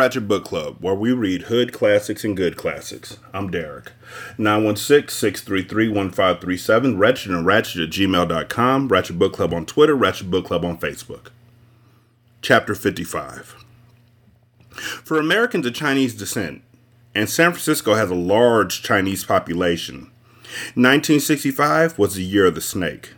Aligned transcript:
Ratchet 0.00 0.26
Book 0.26 0.44
Club, 0.46 0.78
where 0.80 0.94
we 0.94 1.12
read 1.12 1.42
hood 1.42 1.74
classics 1.74 2.24
and 2.24 2.34
good 2.34 2.56
classics. 2.56 3.18
I'm 3.34 3.50
Derek. 3.50 3.92
916-633-1537, 4.38 6.98
Wretched 6.98 7.32
and 7.32 7.44
Ratchet 7.44 7.82
at 7.82 7.90
gmail.com, 7.90 8.88
Ratchet 8.88 9.18
Book 9.18 9.34
Club 9.34 9.52
on 9.52 9.66
Twitter, 9.66 9.94
Ratchet 9.94 10.30
Book 10.30 10.46
Club 10.46 10.64
on 10.64 10.78
Facebook. 10.78 11.26
Chapter 12.40 12.74
55. 12.74 13.62
For 14.70 15.18
Americans 15.18 15.66
of 15.66 15.74
Chinese 15.74 16.14
descent, 16.14 16.62
and 17.14 17.28
San 17.28 17.50
Francisco 17.50 17.92
has 17.92 18.10
a 18.10 18.14
large 18.14 18.82
Chinese 18.82 19.26
population, 19.26 20.10
1965 20.74 21.98
was 21.98 22.14
the 22.14 22.24
year 22.24 22.46
of 22.46 22.54
the 22.54 22.62
snake. 22.62 23.10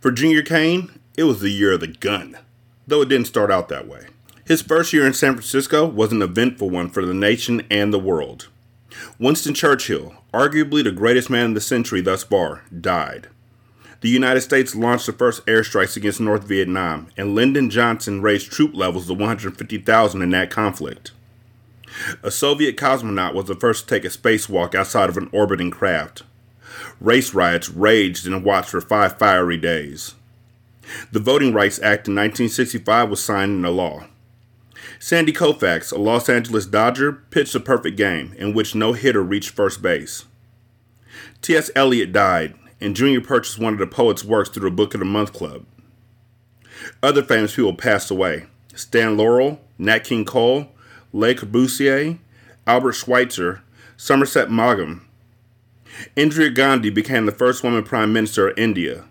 For 0.00 0.10
Junior 0.10 0.42
Cain, 0.42 0.98
it 1.16 1.22
was 1.22 1.40
the 1.40 1.50
year 1.50 1.74
of 1.74 1.78
the 1.78 1.86
gun, 1.86 2.36
though 2.88 3.02
it 3.02 3.08
didn't 3.08 3.28
start 3.28 3.52
out 3.52 3.68
that 3.68 3.86
way. 3.86 4.08
His 4.48 4.62
first 4.62 4.94
year 4.94 5.06
in 5.06 5.12
San 5.12 5.34
Francisco 5.34 5.84
was 5.84 6.10
an 6.10 6.22
eventful 6.22 6.70
one 6.70 6.88
for 6.88 7.04
the 7.04 7.12
nation 7.12 7.66
and 7.70 7.92
the 7.92 7.98
world. 7.98 8.48
Winston 9.18 9.52
Churchill, 9.52 10.14
arguably 10.32 10.82
the 10.82 10.90
greatest 10.90 11.28
man 11.28 11.44
in 11.44 11.52
the 11.52 11.60
century 11.60 12.00
thus 12.00 12.22
far, 12.22 12.62
died. 12.80 13.28
The 14.00 14.08
United 14.08 14.40
States 14.40 14.74
launched 14.74 15.04
the 15.04 15.12
first 15.12 15.44
airstrikes 15.44 15.98
against 15.98 16.18
North 16.18 16.44
Vietnam, 16.44 17.08
and 17.14 17.34
Lyndon 17.34 17.68
Johnson 17.68 18.22
raised 18.22 18.50
troop 18.50 18.74
levels 18.74 19.06
to 19.08 19.12
150,000 19.12 20.22
in 20.22 20.30
that 20.30 20.50
conflict. 20.50 21.10
A 22.22 22.30
Soviet 22.30 22.78
cosmonaut 22.78 23.34
was 23.34 23.48
the 23.48 23.54
first 23.54 23.86
to 23.86 23.94
take 23.94 24.06
a 24.06 24.08
spacewalk 24.08 24.74
outside 24.74 25.10
of 25.10 25.18
an 25.18 25.28
orbiting 25.30 25.70
craft. 25.70 26.22
Race 27.02 27.34
riots 27.34 27.68
raged 27.68 28.26
and 28.26 28.42
Watts 28.42 28.70
for 28.70 28.80
five 28.80 29.18
fiery 29.18 29.58
days. 29.58 30.14
The 31.12 31.20
Voting 31.20 31.52
Rights 31.52 31.78
Act 31.80 32.08
in 32.08 32.14
1965 32.14 33.10
was 33.10 33.22
signed 33.22 33.56
into 33.56 33.68
law. 33.68 34.06
Sandy 35.00 35.32
Koufax, 35.32 35.92
a 35.92 35.98
Los 35.98 36.28
Angeles 36.28 36.66
Dodger, 36.66 37.12
pitched 37.12 37.54
a 37.54 37.60
perfect 37.60 37.96
game 37.96 38.34
in 38.36 38.52
which 38.52 38.74
no 38.74 38.94
hitter 38.94 39.22
reached 39.22 39.50
first 39.50 39.80
base. 39.80 40.24
T.S. 41.40 41.70
Eliot 41.76 42.12
died, 42.12 42.54
and 42.80 42.96
Junior 42.96 43.20
purchased 43.20 43.60
one 43.60 43.72
of 43.72 43.78
the 43.78 43.86
poet's 43.86 44.24
works 44.24 44.50
through 44.50 44.68
the 44.68 44.74
Book 44.74 44.94
of 44.94 45.00
the 45.00 45.06
Month 45.06 45.32
Club. 45.32 45.64
Other 47.00 47.22
famous 47.22 47.54
people 47.54 47.74
passed 47.74 48.10
away 48.10 48.46
Stan 48.74 49.16
Laurel, 49.16 49.60
Nat 49.78 50.00
King 50.00 50.24
Cole, 50.24 50.68
Le 51.12 51.34
Corbusier, 51.34 52.18
Albert 52.66 52.92
Schweitzer, 52.92 53.62
Somerset 53.96 54.50
Maugham. 54.50 55.06
Indira 56.16 56.54
Gandhi 56.54 56.90
became 56.90 57.26
the 57.26 57.32
first 57.32 57.62
woman 57.62 57.82
prime 57.84 58.12
minister 58.12 58.48
of 58.48 58.58
India, 58.58 59.04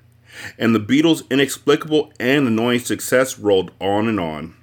and 0.58 0.75
the 0.75 0.80
Beatles' 0.80 1.30
inexplicable 1.30 2.12
and 2.19 2.46
annoying 2.46 2.80
success 2.80 3.40
rolled 3.40 3.72
on 3.80 4.08
and 4.08 4.19
on. 4.19 4.54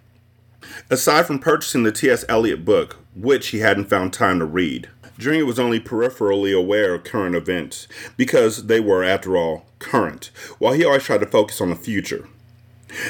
Aside 0.91 1.27
from 1.27 1.39
purchasing 1.39 1.83
the 1.83 1.93
T.S. 1.93 2.25
Eliot 2.29 2.65
book, 2.65 2.99
which 3.15 3.49
he 3.49 3.61
hadn't 3.61 3.91
found 3.91 4.13
time 4.13 4.39
to 4.39 4.45
read, 4.45 4.89
Junior 5.19 5.47
was 5.47 5.59
only 5.59 5.79
peripherally 5.79 6.57
aware 6.57 6.95
of 6.95 7.05
current 7.05 7.37
events, 7.37 7.87
because 8.17 8.67
they 8.67 8.81
were, 8.81 9.05
after 9.05 9.37
all, 9.37 9.67
current, 9.79 10.31
while 10.59 10.73
he 10.73 10.85
always 10.85 11.05
tried 11.05 11.21
to 11.21 11.27
focus 11.27 11.61
on 11.61 11.71
the 11.71 11.77
future. 11.77 12.29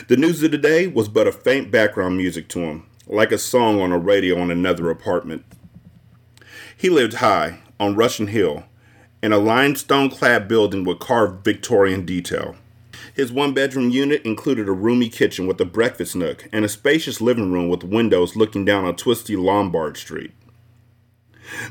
The 0.09 0.17
news 0.17 0.43
of 0.43 0.51
the 0.51 0.59
day 0.59 0.87
was 0.87 1.09
but 1.09 1.27
a 1.27 1.33
faint 1.33 1.71
background 1.71 2.17
music 2.17 2.49
to 2.49 2.61
him, 2.61 2.87
like 3.07 3.33
a 3.33 3.39
song 3.39 3.81
on 3.81 3.93
a 3.93 3.99
radio 3.99 4.39
in 4.39 4.51
another 4.51 4.91
apartment. 4.91 5.45
He 6.77 6.91
lived 6.91 7.15
high, 7.15 7.61
on 7.81 7.97
Russian 7.97 8.29
Hill, 8.29 8.65
in 9.23 9.33
a 9.33 9.39
limestone 9.39 10.11
clad 10.11 10.47
building 10.49 10.85
with 10.85 10.99
carved 10.99 11.45
Victorian 11.45 12.05
detail. 12.05 12.57
His 13.15 13.31
one 13.31 13.55
bedroom 13.55 13.91
unit 13.91 14.23
included 14.25 14.69
a 14.69 14.73
roomy 14.73 15.09
kitchen 15.09 15.47
with 15.47 15.61
a 15.61 15.65
breakfast 15.65 16.17
nook 16.17 16.49
and 16.53 16.65
a 16.65 16.69
spacious 16.69 17.21
living 17.21 17.53
room 17.53 17.69
with 17.69 17.85
windows 17.85 18.35
looking 18.35 18.65
down 18.65 18.85
on 18.85 18.97
twisty 18.97 19.37
Lombard 19.37 19.97
Street. 19.97 20.33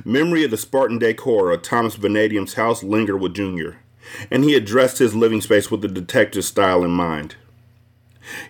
Memory 0.06 0.46
of 0.46 0.52
the 0.52 0.58
Spartan 0.58 1.00
decor 1.00 1.52
of 1.52 1.62
Thomas 1.62 1.96
Vanadium's 1.96 2.54
house 2.54 2.82
lingered 2.82 3.18
with 3.18 3.34
Junior, 3.34 3.80
and 4.32 4.46
he 4.46 4.56
addressed 4.56 5.00
his 5.00 5.16
living 5.16 5.42
space 5.42 5.70
with 5.70 5.82
the 5.82 5.90
detective's 5.90 6.48
style 6.48 6.82
in 6.82 6.92
mind. 6.92 7.36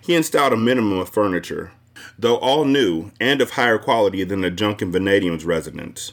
He 0.00 0.14
installed 0.14 0.52
a 0.52 0.56
minimum 0.56 0.98
of 0.98 1.08
furniture, 1.08 1.72
though 2.16 2.36
all 2.36 2.64
new 2.64 3.10
and 3.18 3.40
of 3.40 3.52
higher 3.52 3.78
quality 3.78 4.22
than 4.22 4.42
the 4.42 4.52
junk 4.52 4.80
in 4.80 4.92
Vanadium's 4.92 5.44
residence. 5.44 6.12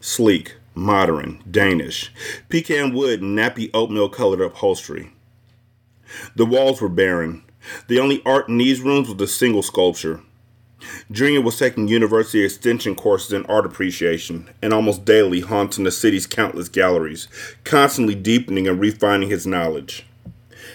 Sleek, 0.00 0.54
modern, 0.74 1.42
Danish, 1.50 2.10
pecan 2.48 2.94
wood 2.94 3.20
and 3.20 3.36
nappy 3.36 3.68
oatmeal 3.74 4.08
colored 4.08 4.40
upholstery. 4.40 5.12
The 6.34 6.46
walls 6.46 6.80
were 6.80 6.88
barren. 6.88 7.42
The 7.88 8.00
only 8.00 8.22
art 8.24 8.48
in 8.48 8.58
these 8.58 8.80
rooms 8.80 9.08
was 9.08 9.20
a 9.20 9.26
single 9.26 9.62
sculpture. 9.62 10.20
Junior 11.10 11.40
was 11.40 11.58
taking 11.58 11.88
university 11.88 12.44
extension 12.44 12.94
courses 12.94 13.32
in 13.32 13.46
art 13.46 13.64
appreciation 13.64 14.50
and 14.60 14.72
almost 14.72 15.04
daily 15.04 15.40
haunting 15.40 15.84
the 15.84 15.92
city's 15.92 16.26
countless 16.26 16.68
galleries, 16.68 17.28
constantly 17.64 18.14
deepening 18.14 18.66
and 18.66 18.80
refining 18.80 19.30
his 19.30 19.46
knowledge. 19.46 20.06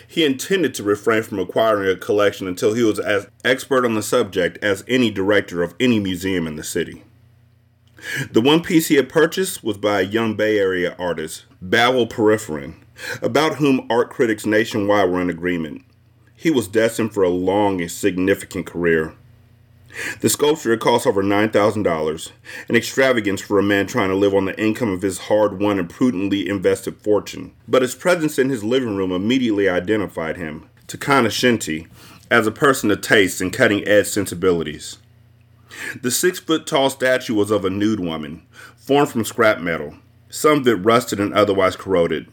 He 0.07 0.23
intended 0.23 0.73
to 0.75 0.83
refrain 0.83 1.23
from 1.23 1.39
acquiring 1.39 1.89
a 1.89 1.99
collection 1.99 2.47
until 2.47 2.73
he 2.73 2.83
was 2.83 2.99
as 2.99 3.27
expert 3.43 3.85
on 3.85 3.95
the 3.95 4.01
subject 4.01 4.57
as 4.63 4.83
any 4.87 5.11
director 5.11 5.63
of 5.63 5.75
any 5.79 5.99
museum 5.99 6.47
in 6.47 6.55
the 6.55 6.63
city. 6.63 7.03
The 8.31 8.41
one 8.41 8.61
piece 8.61 8.87
he 8.87 8.95
had 8.95 9.09
purchased 9.09 9.63
was 9.63 9.77
by 9.77 10.01
a 10.01 10.05
young 10.05 10.35
Bay 10.35 10.59
Area 10.59 10.95
artist, 10.99 11.45
Bawel 11.63 12.09
Periferin, 12.09 12.75
about 13.21 13.55
whom 13.55 13.85
art 13.89 14.09
critics 14.09 14.45
nationwide 14.45 15.09
were 15.09 15.21
in 15.21 15.29
agreement. 15.29 15.83
He 16.35 16.51
was 16.51 16.67
destined 16.67 17.13
for 17.13 17.23
a 17.23 17.29
long 17.29 17.81
and 17.81 17.91
significant 17.91 18.65
career. 18.65 19.13
The 20.21 20.29
sculpture 20.29 20.77
cost 20.77 21.07
over 21.07 21.23
$9,000, 21.23 22.31
an 22.69 22.75
extravagance 22.75 23.41
for 23.41 23.57
a 23.57 23.63
man 23.63 23.87
trying 23.87 24.09
to 24.09 24.15
live 24.15 24.35
on 24.35 24.45
the 24.45 24.59
income 24.59 24.91
of 24.91 25.01
his 25.01 25.17
hard 25.17 25.59
won 25.59 25.79
and 25.79 25.89
prudently 25.89 26.47
invested 26.47 26.97
fortune. 26.97 27.53
But 27.67 27.81
his 27.81 27.95
presence 27.95 28.37
in 28.37 28.49
his 28.49 28.63
living 28.63 28.95
room 28.95 29.11
immediately 29.11 29.67
identified 29.67 30.37
him, 30.37 30.69
Takana 30.87 31.29
Shinti, 31.29 31.87
as 32.29 32.45
a 32.45 32.51
person 32.51 32.91
of 32.91 33.01
taste 33.01 33.41
and 33.41 33.51
cutting 33.51 33.87
edge 33.87 34.07
sensibilities. 34.07 34.97
The 36.01 36.11
six 36.11 36.39
foot 36.39 36.67
tall 36.67 36.89
statue 36.89 37.33
was 37.33 37.51
of 37.51 37.65
a 37.65 37.69
nude 37.69 37.99
woman, 37.99 38.45
formed 38.75 39.09
from 39.09 39.25
scrap 39.25 39.59
metal, 39.59 39.95
some 40.29 40.59
of 40.59 40.67
it 40.67 40.75
rusted 40.75 41.19
and 41.19 41.33
otherwise 41.33 41.75
corroded. 41.75 42.27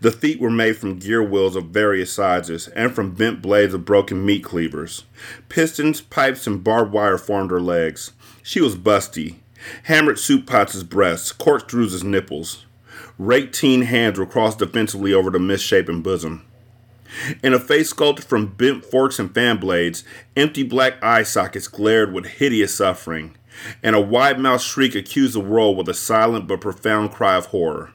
The 0.00 0.12
feet 0.12 0.40
were 0.40 0.50
made 0.50 0.76
from 0.76 0.98
gear 0.98 1.22
wheels 1.22 1.56
of 1.56 1.66
various 1.66 2.12
sizes 2.12 2.68
and 2.68 2.94
from 2.94 3.12
bent 3.12 3.42
blades 3.42 3.74
of 3.74 3.84
broken 3.84 4.24
meat 4.24 4.44
cleavers. 4.44 5.04
Pistons, 5.48 6.00
pipes, 6.00 6.46
and 6.46 6.62
barbed 6.62 6.92
wire 6.92 7.18
formed 7.18 7.50
her 7.50 7.60
legs. 7.60 8.12
She 8.42 8.60
was 8.60 8.76
busty. 8.76 9.36
Hammered 9.84 10.18
soup 10.18 10.46
pots 10.46 10.74
as 10.74 10.84
breasts, 10.84 11.32
corkscrews 11.32 11.92
as 11.92 12.04
nipples. 12.04 12.64
Raked 13.18 13.54
teen 13.54 13.82
hands 13.82 14.18
were 14.18 14.26
crossed 14.26 14.58
defensively 14.58 15.12
over 15.12 15.30
the 15.30 15.38
misshapen 15.38 16.02
bosom. 16.02 16.44
In 17.42 17.54
a 17.54 17.58
face 17.58 17.90
sculpted 17.90 18.24
from 18.26 18.46
bent 18.46 18.84
forks 18.84 19.18
and 19.18 19.32
fan 19.32 19.56
blades, 19.58 20.04
empty 20.36 20.62
black 20.62 21.02
eye 21.02 21.22
sockets 21.22 21.68
glared 21.68 22.12
with 22.12 22.26
hideous 22.26 22.74
suffering, 22.74 23.36
and 23.82 23.96
a 23.96 24.00
wide 24.00 24.38
mouthed 24.38 24.62
shriek 24.62 24.94
accused 24.94 25.34
the 25.34 25.40
world 25.40 25.76
with 25.76 25.88
a 25.88 25.94
silent 25.94 26.46
but 26.46 26.60
profound 26.60 27.12
cry 27.12 27.36
of 27.36 27.46
horror. 27.46 27.92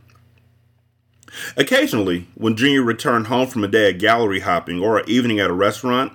Occasionally, 1.55 2.27
when 2.35 2.55
Junior 2.55 2.81
returned 2.81 3.27
home 3.27 3.47
from 3.47 3.63
a 3.63 3.67
day 3.67 3.91
of 3.91 3.99
gallery 3.99 4.41
hopping 4.41 4.81
or 4.81 4.99
an 4.99 5.09
evening 5.09 5.39
at 5.39 5.49
a 5.49 5.53
restaurant, 5.53 6.13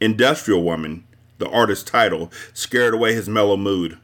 Industrial 0.00 0.62
Woman, 0.62 1.04
the 1.38 1.48
artist's 1.48 1.88
title, 1.88 2.30
scared 2.52 2.94
away 2.94 3.14
his 3.14 3.28
mellow 3.28 3.56
mood. 3.56 3.98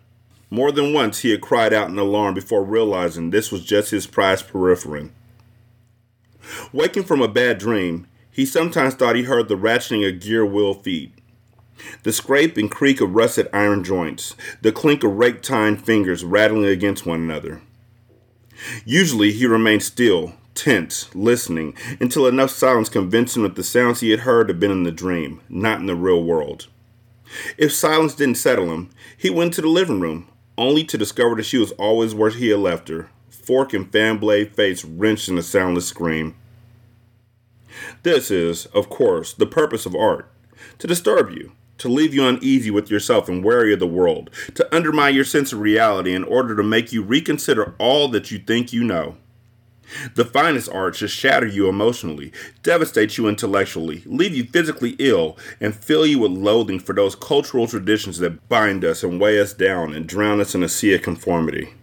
More 0.50 0.72
than 0.72 0.92
once 0.92 1.20
he 1.20 1.30
had 1.30 1.40
cried 1.40 1.72
out 1.72 1.88
in 1.88 1.98
alarm 1.98 2.34
before 2.34 2.64
realizing 2.64 3.30
this 3.30 3.52
was 3.52 3.64
just 3.64 3.90
his 3.90 4.06
prized 4.06 4.48
periferin. 4.48 5.10
Waking 6.72 7.04
from 7.04 7.22
a 7.22 7.28
bad 7.28 7.58
dream, 7.58 8.06
he 8.30 8.44
sometimes 8.44 8.94
thought 8.94 9.16
he 9.16 9.22
heard 9.24 9.48
the 9.48 9.56
ratcheting 9.56 10.06
of 10.08 10.20
gear 10.20 10.44
wheel 10.44 10.74
feet, 10.74 11.12
the 12.02 12.12
scrape 12.12 12.56
and 12.56 12.70
creak 12.70 13.00
of 13.00 13.14
rusted 13.14 13.48
iron 13.52 13.84
joints, 13.84 14.34
the 14.60 14.72
clink 14.72 15.04
of 15.04 15.12
rake 15.12 15.42
tined 15.42 15.84
fingers 15.84 16.24
rattling 16.24 16.64
against 16.64 17.06
one 17.06 17.20
another. 17.20 17.62
Usually 18.84 19.32
he 19.32 19.46
remained 19.46 19.82
still, 19.82 20.34
tense, 20.60 21.08
listening, 21.14 21.74
until 22.00 22.26
enough 22.26 22.50
silence 22.50 22.90
convinced 22.90 23.34
him 23.34 23.44
that 23.44 23.54
the 23.54 23.62
sounds 23.62 24.00
he 24.00 24.10
had 24.10 24.20
heard 24.20 24.50
had 24.50 24.60
been 24.60 24.70
in 24.70 24.82
the 24.82 24.92
dream, 24.92 25.40
not 25.48 25.80
in 25.80 25.86
the 25.86 25.96
real 25.96 26.22
world. 26.22 26.66
If 27.56 27.72
silence 27.72 28.14
didn't 28.14 28.36
settle 28.36 28.70
him, 28.70 28.90
he 29.16 29.30
went 29.30 29.54
to 29.54 29.62
the 29.62 29.68
living 29.68 30.00
room, 30.00 30.28
only 30.58 30.84
to 30.84 30.98
discover 30.98 31.36
that 31.36 31.44
she 31.44 31.56
was 31.56 31.72
always 31.72 32.14
where 32.14 32.28
he 32.28 32.48
had 32.48 32.58
left 32.58 32.90
her, 32.90 33.08
fork 33.30 33.72
and 33.72 33.90
fan 33.90 34.18
blade 34.18 34.54
face 34.54 34.84
wrenched 34.84 35.30
in 35.30 35.38
a 35.38 35.42
soundless 35.42 35.86
scream. 35.86 36.34
This 38.02 38.30
is, 38.30 38.66
of 38.66 38.90
course, 38.90 39.32
the 39.32 39.46
purpose 39.46 39.86
of 39.86 39.94
art 39.94 40.30
to 40.78 40.86
disturb 40.86 41.30
you, 41.30 41.52
to 41.78 41.88
leave 41.88 42.12
you 42.12 42.26
uneasy 42.26 42.70
with 42.70 42.90
yourself 42.90 43.30
and 43.30 43.42
wary 43.42 43.72
of 43.72 43.78
the 43.78 43.86
world, 43.86 44.28
to 44.56 44.76
undermine 44.76 45.14
your 45.14 45.24
sense 45.24 45.54
of 45.54 45.60
reality 45.60 46.12
in 46.14 46.24
order 46.24 46.54
to 46.54 46.62
make 46.62 46.92
you 46.92 47.02
reconsider 47.02 47.74
all 47.78 48.08
that 48.08 48.30
you 48.30 48.38
think 48.38 48.74
you 48.74 48.84
know. 48.84 49.16
The 50.14 50.24
finest 50.24 50.68
art 50.70 50.96
should 50.96 51.10
shatter 51.10 51.46
you 51.46 51.68
emotionally, 51.68 52.32
devastate 52.62 53.18
you 53.18 53.28
intellectually, 53.28 54.02
leave 54.06 54.34
you 54.34 54.44
physically 54.44 54.96
ill, 54.98 55.36
and 55.60 55.74
fill 55.74 56.06
you 56.06 56.18
with 56.20 56.32
loathing 56.32 56.78
for 56.78 56.94
those 56.94 57.14
cultural 57.14 57.66
traditions 57.66 58.18
that 58.18 58.48
bind 58.48 58.84
us 58.84 59.02
and 59.02 59.20
weigh 59.20 59.40
us 59.40 59.52
down 59.52 59.92
and 59.92 60.06
drown 60.06 60.40
us 60.40 60.54
in 60.54 60.62
a 60.62 60.68
sea 60.68 60.94
of 60.94 61.02
conformity. 61.02 61.74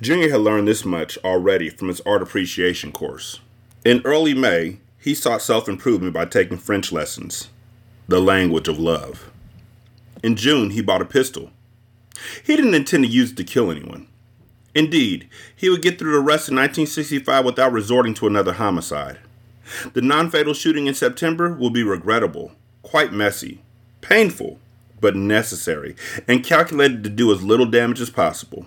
Junior 0.00 0.30
had 0.30 0.40
learned 0.40 0.66
this 0.66 0.84
much 0.84 1.16
already 1.18 1.68
from 1.68 1.88
his 1.88 2.00
art 2.02 2.22
appreciation 2.22 2.90
course. 2.90 3.40
In 3.84 4.02
early 4.04 4.34
May, 4.34 4.78
he 4.98 5.14
sought 5.14 5.42
self 5.42 5.68
improvement 5.68 6.12
by 6.12 6.24
taking 6.24 6.58
French 6.58 6.92
lessons, 6.92 7.48
the 8.08 8.20
language 8.20 8.68
of 8.68 8.78
love. 8.78 9.30
In 10.22 10.36
June, 10.36 10.70
he 10.70 10.82
bought 10.82 11.00
a 11.00 11.06
pistol. 11.06 11.50
He 12.44 12.56
didn't 12.56 12.74
intend 12.74 13.04
to 13.04 13.10
use 13.10 13.30
it 13.30 13.36
to 13.38 13.44
kill 13.44 13.70
anyone. 13.70 14.06
Indeed, 14.74 15.28
he 15.54 15.68
would 15.68 15.82
get 15.82 15.98
through 15.98 16.12
the 16.12 16.20
rest 16.20 16.48
of 16.48 16.54
1965 16.54 17.44
without 17.44 17.72
resorting 17.72 18.14
to 18.14 18.26
another 18.26 18.54
homicide. 18.54 19.18
The 19.92 20.02
non 20.02 20.30
fatal 20.30 20.54
shooting 20.54 20.86
in 20.86 20.94
September 20.94 21.52
will 21.52 21.70
be 21.70 21.82
regrettable, 21.82 22.52
quite 22.82 23.12
messy, 23.12 23.62
painful, 24.00 24.58
but 25.00 25.16
necessary, 25.16 25.96
and 26.28 26.44
calculated 26.44 27.02
to 27.04 27.10
do 27.10 27.32
as 27.32 27.42
little 27.42 27.66
damage 27.66 28.00
as 28.00 28.10
possible. 28.10 28.66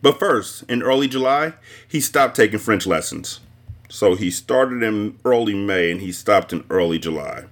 But 0.00 0.18
first, 0.18 0.64
in 0.68 0.82
early 0.82 1.08
July, 1.08 1.54
he 1.86 2.00
stopped 2.00 2.36
taking 2.36 2.58
French 2.58 2.86
lessons. 2.86 3.40
So 3.88 4.14
he 4.14 4.30
started 4.30 4.82
in 4.82 5.18
early 5.24 5.54
May 5.54 5.90
and 5.90 6.00
he 6.00 6.12
stopped 6.12 6.52
in 6.52 6.64
early 6.70 6.98
July. 6.98 7.44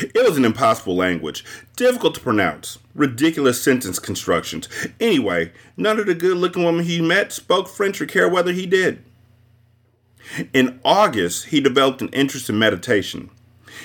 It 0.00 0.26
was 0.26 0.36
an 0.36 0.44
impossible 0.44 0.96
language, 0.96 1.44
difficult 1.76 2.14
to 2.14 2.20
pronounce, 2.20 2.78
ridiculous 2.94 3.62
sentence 3.62 3.98
constructions. 3.98 4.68
Anyway, 5.00 5.52
none 5.76 5.98
of 5.98 6.06
the 6.06 6.14
good 6.14 6.36
looking 6.36 6.64
women 6.64 6.84
he 6.84 7.00
met 7.00 7.32
spoke 7.32 7.68
French 7.68 8.00
or 8.00 8.06
cared 8.06 8.32
whether 8.32 8.52
he 8.52 8.66
did. 8.66 9.04
In 10.52 10.80
August, 10.84 11.46
he 11.46 11.60
developed 11.60 12.02
an 12.02 12.08
interest 12.08 12.50
in 12.50 12.58
meditation. 12.58 13.30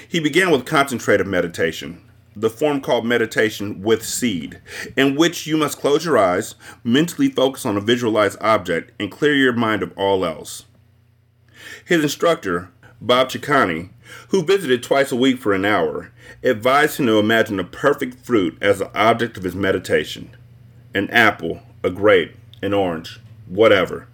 He 0.08 0.20
began 0.20 0.52
with 0.52 0.66
concentrative 0.66 1.28
meditation, 1.28 2.02
the 2.36 2.50
form 2.50 2.82
called 2.82 3.06
meditation 3.06 3.82
with 3.82 4.06
seed, 4.06 4.60
in 4.98 5.16
which 5.16 5.48
you 5.48 5.58
must 5.58 5.80
close 5.80 6.06
your 6.06 6.18
eyes, 6.18 6.56
mentally 6.84 7.30
focus 7.30 7.66
on 7.66 7.78
a 7.78 7.82
visualized 7.82 8.38
object, 8.42 8.92
and 9.00 9.12
clear 9.12 9.36
your 9.36 9.54
mind 9.54 9.84
of 9.84 9.94
all 9.96 10.26
else. 10.26 10.66
His 11.86 12.04
instructor, 12.04 12.70
Bob 13.00 13.30
Ciccone, 13.30 13.90
who 14.30 14.44
visited 14.44 14.84
twice 14.84 15.12
a 15.12 15.16
week 15.16 15.40
for 15.40 15.54
an 15.54 15.66
hour, 15.66 16.12
advised 16.44 17.00
him 17.00 17.06
to 17.08 17.20
imagine 17.20 17.60
a 17.60 17.64
perfect 17.64 18.16
fruit 18.16 18.58
as 18.62 18.80
the 18.80 18.94
object 18.98 19.38
of 19.38 19.44
his 19.44 19.56
meditation 19.56 20.36
an 20.96 21.10
apple, 21.10 21.62
a 21.84 21.90
grape, 21.90 22.36
an 22.62 22.72
orange, 22.72 23.20
whatever. 23.48 24.08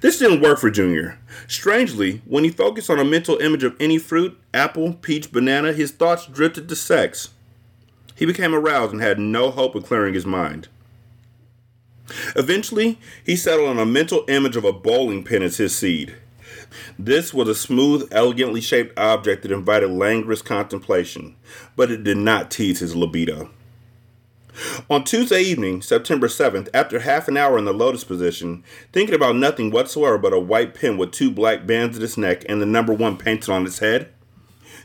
This 0.00 0.18
didn't 0.18 0.42
work 0.42 0.58
for 0.58 0.70
Junior. 0.70 1.18
Strangely, 1.46 2.22
when 2.26 2.44
he 2.44 2.50
focused 2.50 2.90
on 2.90 2.98
a 2.98 3.04
mental 3.04 3.38
image 3.38 3.64
of 3.64 3.76
any 3.80 3.98
fruit 3.98 4.38
apple, 4.52 4.94
peach, 4.94 5.32
banana 5.32 5.72
his 5.72 5.90
thoughts 5.90 6.26
drifted 6.26 6.68
to 6.68 6.76
sex. 6.76 7.30
He 8.14 8.26
became 8.26 8.54
aroused 8.54 8.92
and 8.92 9.00
had 9.00 9.18
no 9.18 9.50
hope 9.50 9.74
of 9.74 9.84
clearing 9.84 10.14
his 10.14 10.26
mind. 10.26 10.68
Eventually, 12.36 12.98
he 13.24 13.36
settled 13.36 13.68
on 13.68 13.78
a 13.78 13.86
mental 13.86 14.24
image 14.28 14.56
of 14.56 14.64
a 14.64 14.72
bowling 14.72 15.22
pin 15.22 15.42
as 15.42 15.56
his 15.58 15.76
seed. 15.76 16.16
This 16.98 17.34
was 17.34 17.48
a 17.48 17.54
smooth, 17.54 18.08
elegantly 18.10 18.60
shaped 18.60 18.98
object 18.98 19.42
that 19.42 19.52
invited 19.52 19.90
languorous 19.90 20.42
contemplation, 20.42 21.36
but 21.76 21.90
it 21.90 22.04
did 22.04 22.18
not 22.18 22.50
tease 22.50 22.80
his 22.80 22.94
libido. 22.94 23.50
On 24.90 25.04
Tuesday 25.04 25.40
evening, 25.42 25.80
September 25.80 26.26
7th, 26.26 26.68
after 26.74 27.00
half 27.00 27.28
an 27.28 27.36
hour 27.36 27.56
in 27.56 27.64
the 27.64 27.72
lotus 27.72 28.04
position, 28.04 28.62
thinking 28.92 29.14
about 29.14 29.36
nothing 29.36 29.70
whatsoever 29.70 30.18
but 30.18 30.32
a 30.32 30.40
white 30.40 30.74
pin 30.74 30.98
with 30.98 31.12
two 31.12 31.30
black 31.30 31.66
bands 31.66 31.96
at 31.96 32.02
its 32.02 32.16
neck 32.16 32.44
and 32.48 32.60
the 32.60 32.66
number 32.66 32.92
one 32.92 33.16
painted 33.16 33.50
on 33.50 33.64
its 33.64 33.78
head, 33.78 34.12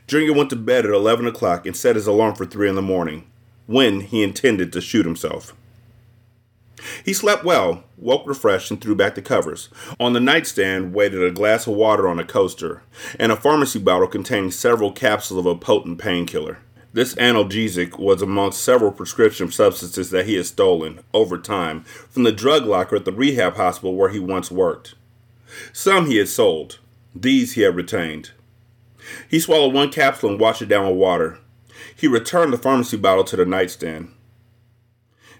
Junior 0.08 0.34
went 0.34 0.52
to 0.52 0.56
bed 0.56 0.86
at 0.86 0.92
11 0.92 1.26
o'clock 1.26 1.66
and 1.66 1.76
set 1.76 1.96
his 1.96 2.08
alarm 2.08 2.36
for 2.36 2.46
3 2.46 2.70
in 2.70 2.76
the 2.76 2.82
morning, 2.82 3.26
when 3.66 4.02
he 4.02 4.24
intended 4.24 4.72
to 4.72 4.82
shoot 4.82 5.06
himself. 5.06 5.54
He 7.04 7.13
slept 7.13 7.44
well, 7.44 7.83
woke 7.98 8.27
refreshed, 8.27 8.72
and 8.72 8.81
threw 8.81 8.95
back 8.95 9.16
the 9.16 9.22
covers. 9.22 9.69
On 10.00 10.13
the 10.13 10.19
nightstand 10.19 10.94
waited 10.94 11.24
a 11.24 11.31
glass 11.31 11.68
of 11.68 11.75
water 11.75 12.07
on 12.07 12.19
a 12.19 12.25
coaster, 12.25 12.83
and 13.19 13.31
a 13.31 13.36
pharmacy 13.36 13.80
bottle 13.80 14.07
containing 14.07 14.51
several 14.51 14.92
capsules 14.92 15.39
of 15.39 15.45
a 15.45 15.56
potent 15.56 15.98
painkiller. 16.00 16.60
This 16.94 17.16
analgesic 17.16 18.00
was 18.00 18.22
amongst 18.22 18.63
several 18.63 18.92
prescription 18.92 19.51
substances 19.51 20.12
that 20.12 20.25
he 20.25 20.36
had 20.36 20.45
stolen, 20.45 21.01
over 21.13 21.38
time, 21.38 21.83
from 21.83 22.24
the 22.24 22.31
drug 22.31 22.66
locker 22.66 22.95
at 22.95 23.06
the 23.06 23.12
rehab 23.12 23.56
hospital 23.56 23.95
where 23.95 24.10
he 24.10 24.19
once 24.19 24.50
worked. 24.50 24.95
Some 25.74 26.07
he 26.07 26.18
had 26.18 26.30
sold, 26.30 26.80
these 27.13 27.54
he 27.54 27.62
had 27.62 27.75
retained. 27.75 28.31
He 29.30 29.39
swallowed 29.39 29.74
one 29.74 29.92
capsule 29.92 30.30
and 30.30 30.39
washed 30.39 30.62
it 30.62 30.69
down 30.69 30.88
with 30.88 30.98
water. 30.98 31.39
He 31.95 32.07
returned 32.07 32.54
the 32.54 32.57
pharmacy 32.57 32.98
bottle 32.98 33.24
to 33.25 33.36
the 33.36 33.45
nightstand. 33.45 34.12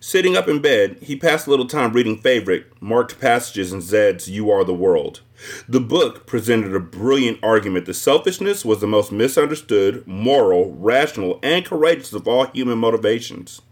Sitting 0.08 0.38
up 0.38 0.48
in 0.48 0.60
bed, 0.60 1.00
he 1.02 1.16
passed 1.16 1.48
a 1.48 1.50
little 1.50 1.66
time 1.66 1.92
reading 1.92 2.20
favorite, 2.20 2.68
marked 2.80 3.20
passages 3.20 3.74
in 3.74 3.82
Zedd's 3.82 4.30
You 4.30 4.52
Are 4.52 4.64
the 4.64 4.72
World. 4.72 5.22
The 5.68 5.80
book 5.80 6.28
presented 6.28 6.76
a 6.76 6.80
brilliant 6.80 7.40
argument 7.42 7.88
that 7.88 7.96
selfishness 7.96 8.64
was 8.64 8.82
the 8.82 8.86
most 8.86 9.12
misunderstood, 9.12 10.06
moral, 10.06 10.76
rational, 10.76 11.40
and 11.42 11.66
courageous 11.66 12.14
of 12.14 12.28
all 12.28 12.46
human 12.46 12.78
motivations. 12.78 13.64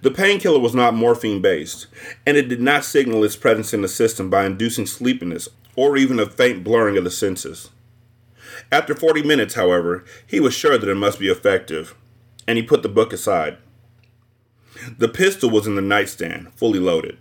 The 0.00 0.10
painkiller 0.10 0.58
was 0.60 0.74
not 0.74 0.94
morphine 0.94 1.42
based, 1.42 1.86
and 2.24 2.38
it 2.38 2.48
did 2.48 2.62
not 2.62 2.82
signal 2.82 3.22
its 3.22 3.36
presence 3.36 3.74
in 3.74 3.82
the 3.82 3.86
system 3.86 4.30
by 4.30 4.46
inducing 4.46 4.86
sleepiness 4.86 5.46
or 5.76 5.98
even 5.98 6.18
a 6.18 6.24
faint 6.24 6.64
blurring 6.64 6.96
of 6.96 7.04
the 7.04 7.10
senses. 7.10 7.68
After 8.72 8.94
40 8.94 9.24
minutes, 9.24 9.56
however, 9.56 10.06
he 10.26 10.40
was 10.40 10.54
sure 10.54 10.78
that 10.78 10.88
it 10.88 10.94
must 10.94 11.18
be 11.18 11.28
effective, 11.28 11.94
and 12.48 12.56
he 12.56 12.62
put 12.62 12.82
the 12.82 12.88
book 12.88 13.12
aside. 13.12 13.58
The 14.98 15.08
pistol 15.08 15.50
was 15.50 15.66
in 15.66 15.74
the 15.74 15.82
nightstand, 15.82 16.52
fully 16.54 16.78
loaded. 16.78 17.18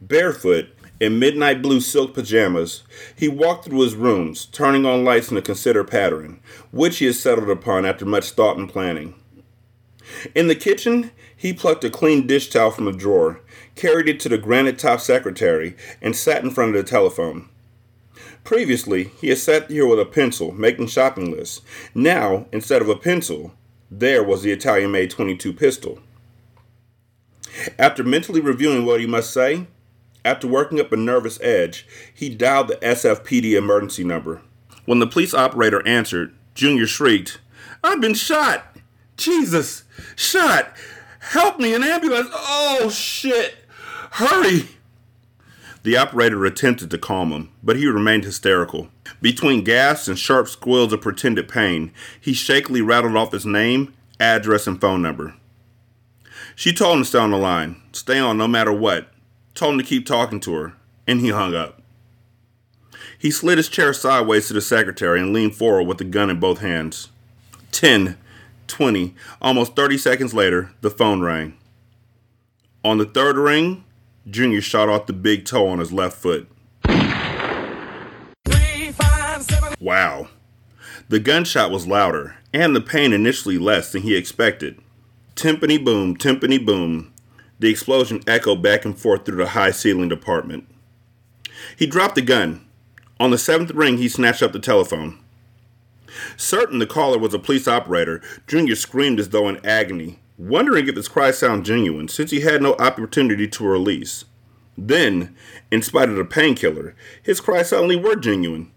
Barefoot, 0.00 0.68
in 1.00 1.18
midnight 1.18 1.62
blue 1.62 1.80
silk 1.80 2.14
pajamas, 2.14 2.82
he 3.14 3.28
walked 3.28 3.64
through 3.64 3.80
his 3.80 3.94
rooms, 3.94 4.46
turning 4.46 4.84
on 4.84 5.04
lights 5.04 5.30
in 5.30 5.36
a 5.36 5.42
considered 5.42 5.88
pattern, 5.88 6.40
which 6.72 6.98
he 6.98 7.06
had 7.06 7.14
settled 7.14 7.50
upon 7.50 7.86
after 7.86 8.04
much 8.04 8.30
thought 8.30 8.56
and 8.56 8.68
planning. 8.68 9.14
In 10.34 10.48
the 10.48 10.54
kitchen, 10.54 11.10
he 11.36 11.52
plucked 11.52 11.84
a 11.84 11.90
clean 11.90 12.26
dish 12.26 12.48
towel 12.50 12.70
from 12.70 12.88
a 12.88 12.92
drawer, 12.92 13.40
carried 13.76 14.08
it 14.08 14.18
to 14.20 14.28
the 14.28 14.38
granite 14.38 14.78
top 14.78 15.00
secretary, 15.00 15.76
and 16.02 16.16
sat 16.16 16.42
in 16.42 16.50
front 16.50 16.74
of 16.74 16.84
the 16.84 16.90
telephone. 16.90 17.48
Previously, 18.42 19.04
he 19.20 19.28
had 19.28 19.38
sat 19.38 19.70
here 19.70 19.86
with 19.86 20.00
a 20.00 20.04
pencil, 20.04 20.52
making 20.52 20.88
shopping 20.88 21.30
lists. 21.30 21.60
Now, 21.94 22.46
instead 22.50 22.82
of 22.82 22.88
a 22.88 22.96
pencil, 22.96 23.52
there 23.90 24.24
was 24.24 24.42
the 24.42 24.52
Italian 24.52 24.90
made 24.90 25.10
22 25.10 25.52
pistol. 25.52 26.00
After 27.78 28.04
mentally 28.04 28.40
reviewing 28.40 28.84
what 28.84 29.00
he 29.00 29.06
must 29.06 29.32
say, 29.32 29.66
after 30.24 30.46
working 30.46 30.80
up 30.80 30.92
a 30.92 30.96
nervous 30.96 31.40
edge, 31.40 31.86
he 32.12 32.28
dialed 32.28 32.68
the 32.68 32.76
SFPD 32.76 33.52
emergency 33.52 34.04
number. 34.04 34.42
When 34.84 34.98
the 34.98 35.06
police 35.06 35.34
operator 35.34 35.86
answered, 35.86 36.34
Junior 36.54 36.86
shrieked, 36.86 37.40
I've 37.82 38.00
been 38.00 38.14
shot! 38.14 38.76
Jesus! 39.16 39.84
Shot! 40.16 40.72
Help 41.20 41.58
me, 41.58 41.74
an 41.74 41.82
ambulance! 41.82 42.28
Oh, 42.32 42.90
shit! 42.90 43.56
Hurry! 44.12 44.68
The 45.82 45.96
operator 45.96 46.44
attempted 46.44 46.90
to 46.90 46.98
calm 46.98 47.30
him, 47.30 47.50
but 47.62 47.76
he 47.76 47.86
remained 47.86 48.24
hysterical. 48.24 48.88
Between 49.22 49.64
gasps 49.64 50.08
and 50.08 50.18
sharp 50.18 50.48
squeals 50.48 50.92
of 50.92 51.00
pretended 51.00 51.48
pain, 51.48 51.92
he 52.20 52.32
shakily 52.32 52.82
rattled 52.82 53.16
off 53.16 53.32
his 53.32 53.46
name, 53.46 53.94
address, 54.20 54.66
and 54.66 54.80
phone 54.80 55.02
number. 55.02 55.34
She 56.58 56.72
told 56.72 56.96
him 56.96 57.04
to 57.04 57.08
stay 57.08 57.20
on 57.20 57.30
the 57.30 57.36
line, 57.36 57.80
stay 57.92 58.18
on 58.18 58.36
no 58.36 58.48
matter 58.48 58.72
what, 58.72 59.12
told 59.54 59.74
him 59.74 59.78
to 59.78 59.84
keep 59.84 60.04
talking 60.04 60.40
to 60.40 60.54
her, 60.54 60.72
and 61.06 61.20
he 61.20 61.28
hung 61.28 61.54
up. 61.54 61.80
He 63.16 63.30
slid 63.30 63.58
his 63.58 63.68
chair 63.68 63.92
sideways 63.92 64.48
to 64.48 64.54
the 64.54 64.60
secretary 64.60 65.20
and 65.20 65.32
leaned 65.32 65.54
forward 65.54 65.84
with 65.84 65.98
the 65.98 66.04
gun 66.04 66.30
in 66.30 66.40
both 66.40 66.58
hands. 66.58 67.10
Ten, 67.70 68.18
twenty, 68.66 69.14
almost 69.40 69.76
30 69.76 69.98
seconds 69.98 70.34
later, 70.34 70.72
the 70.80 70.90
phone 70.90 71.20
rang. 71.20 71.56
On 72.82 72.98
the 72.98 73.06
third 73.06 73.36
ring, 73.36 73.84
Junior 74.28 74.60
shot 74.60 74.88
off 74.88 75.06
the 75.06 75.12
big 75.12 75.44
toe 75.44 75.68
on 75.68 75.78
his 75.78 75.92
left 75.92 76.18
foot. 76.18 76.48
Wow. 79.78 80.26
The 81.08 81.20
gunshot 81.20 81.70
was 81.70 81.86
louder, 81.86 82.38
and 82.52 82.74
the 82.74 82.80
pain 82.80 83.12
initially 83.12 83.58
less 83.58 83.92
than 83.92 84.02
he 84.02 84.16
expected. 84.16 84.80
Timpani 85.38 85.78
boom, 85.78 86.16
timpani 86.16 86.58
boom. 86.58 87.12
The 87.60 87.70
explosion 87.70 88.24
echoed 88.26 88.60
back 88.60 88.84
and 88.84 88.98
forth 88.98 89.24
through 89.24 89.36
the 89.36 89.50
high 89.50 89.70
ceilinged 89.70 90.10
apartment. 90.10 90.66
He 91.76 91.86
dropped 91.86 92.16
the 92.16 92.22
gun. 92.22 92.66
On 93.20 93.30
the 93.30 93.38
seventh 93.38 93.70
ring, 93.70 93.98
he 93.98 94.08
snatched 94.08 94.42
up 94.42 94.50
the 94.50 94.58
telephone. 94.58 95.20
Certain 96.36 96.80
the 96.80 96.88
caller 96.88 97.18
was 97.18 97.34
a 97.34 97.38
police 97.38 97.68
operator, 97.68 98.20
Junior 98.48 98.74
screamed 98.74 99.20
as 99.20 99.28
though 99.28 99.48
in 99.48 99.64
agony, 99.64 100.18
wondering 100.36 100.88
if 100.88 100.96
his 100.96 101.06
cry 101.06 101.30
sounded 101.30 101.66
genuine, 101.66 102.08
since 102.08 102.32
he 102.32 102.40
had 102.40 102.60
no 102.60 102.74
opportunity 102.74 103.46
to 103.46 103.64
release. 103.64 104.24
Then, 104.76 105.36
in 105.70 105.82
spite 105.82 106.08
of 106.08 106.16
the 106.16 106.24
painkiller, 106.24 106.96
his 107.22 107.40
cries 107.40 107.68
suddenly 107.68 107.94
were 107.94 108.16
genuine. 108.16 108.72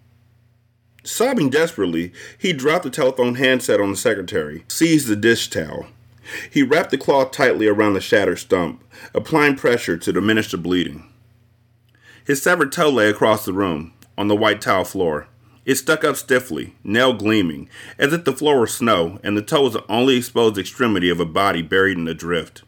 Sobbing 1.04 1.50
desperately, 1.50 2.14
he 2.38 2.54
dropped 2.54 2.84
the 2.84 2.92
telephone 2.92 3.34
handset 3.34 3.82
on 3.82 3.90
the 3.90 3.98
secretary, 3.98 4.64
seized 4.68 5.08
the 5.08 5.16
dish 5.16 5.50
towel. 5.50 5.88
He 6.50 6.64
wrapped 6.64 6.92
the 6.92 6.98
cloth 6.98 7.32
tightly 7.32 7.68
around 7.68 7.94
the 7.94 8.02
shattered 8.02 8.40
stump, 8.40 8.84
applying 9.14 9.56
pressure 9.56 9.98
to 9.98 10.14
diminish 10.14 10.52
the 10.52 10.58
bleeding. 10.58 11.12
His 12.26 12.42
severed 12.42 12.72
toe 12.72 12.90
lay 12.90 13.10
across 13.10 13.46
the 13.46 13.54
room, 13.54 13.94
on 14.18 14.28
the 14.28 14.36
white 14.36 14.62
tile 14.62 14.84
floor. 14.84 15.28
It 15.66 15.76
stuck 15.76 16.04
up 16.04 16.16
stiffly, 16.16 16.76
nail 16.84 17.14
gleaming, 17.14 17.70
as 17.98 18.14
if 18.14 18.24
the 18.24 18.34
floor 18.34 18.60
were 18.60 18.68
snow 18.68 19.20
and 19.24 19.38
the 19.38 19.42
toe 19.42 19.64
was 19.64 19.74
the 19.74 19.92
only 19.92 20.18
exposed 20.18 20.58
extremity 20.58 21.10
of 21.10 21.20
a 21.20 21.26
body 21.26 21.62
buried 21.62 21.98
in 21.98 22.06
the 22.06 22.14
drift. 22.14 22.64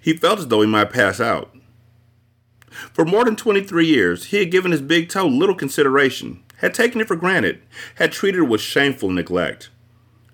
He 0.00 0.16
felt 0.16 0.38
as 0.38 0.48
though 0.48 0.60
he 0.60 0.66
might 0.66 0.90
pass 0.90 1.20
out. 1.20 1.54
For 2.92 3.04
more 3.04 3.24
than 3.24 3.36
23 3.36 3.86
years, 3.86 4.26
he 4.26 4.38
had 4.38 4.50
given 4.50 4.72
his 4.72 4.82
big 4.82 5.08
toe 5.08 5.26
little 5.26 5.54
consideration, 5.54 6.42
had 6.58 6.74
taken 6.74 7.00
it 7.00 7.08
for 7.08 7.16
granted, 7.16 7.60
had 7.96 8.12
treated 8.12 8.42
it 8.42 8.48
with 8.48 8.60
shameful 8.60 9.10
neglect. 9.10 9.70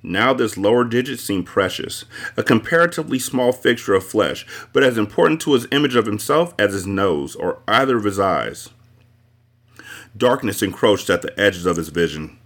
Now 0.06 0.34
this 0.34 0.58
lower 0.58 0.84
digit 0.84 1.18
seemed 1.18 1.46
precious, 1.46 2.04
a 2.36 2.42
comparatively 2.42 3.18
small 3.18 3.52
fixture 3.52 3.94
of 3.94 4.04
flesh, 4.04 4.46
but 4.74 4.84
as 4.84 4.98
important 4.98 5.40
to 5.40 5.54
his 5.54 5.66
image 5.72 5.96
of 5.96 6.04
himself 6.04 6.52
as 6.58 6.74
his 6.74 6.86
nose 6.86 7.34
or 7.34 7.60
either 7.66 7.96
of 7.96 8.04
his 8.04 8.20
eyes. 8.20 8.68
Darkness 10.14 10.62
encroached 10.62 11.08
at 11.08 11.22
the 11.22 11.40
edges 11.40 11.64
of 11.64 11.78
his 11.78 11.88
vision. 11.88 12.36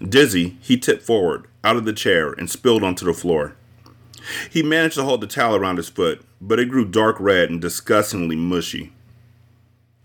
Dizzy, 0.00 0.58
he 0.60 0.76
tipped 0.78 1.02
forward, 1.02 1.48
out 1.64 1.76
of 1.76 1.86
the 1.86 1.92
chair, 1.92 2.30
and 2.32 2.48
spilled 2.48 2.84
onto 2.84 3.04
the 3.04 3.12
floor. 3.12 3.56
He 4.48 4.62
managed 4.62 4.94
to 4.94 5.02
hold 5.02 5.22
the 5.22 5.26
towel 5.26 5.56
around 5.56 5.78
his 5.78 5.88
foot, 5.88 6.24
but 6.40 6.60
it 6.60 6.70
grew 6.70 6.84
dark 6.84 7.16
red 7.18 7.50
and 7.50 7.60
disgustingly 7.60 8.36
mushy. 8.36 8.92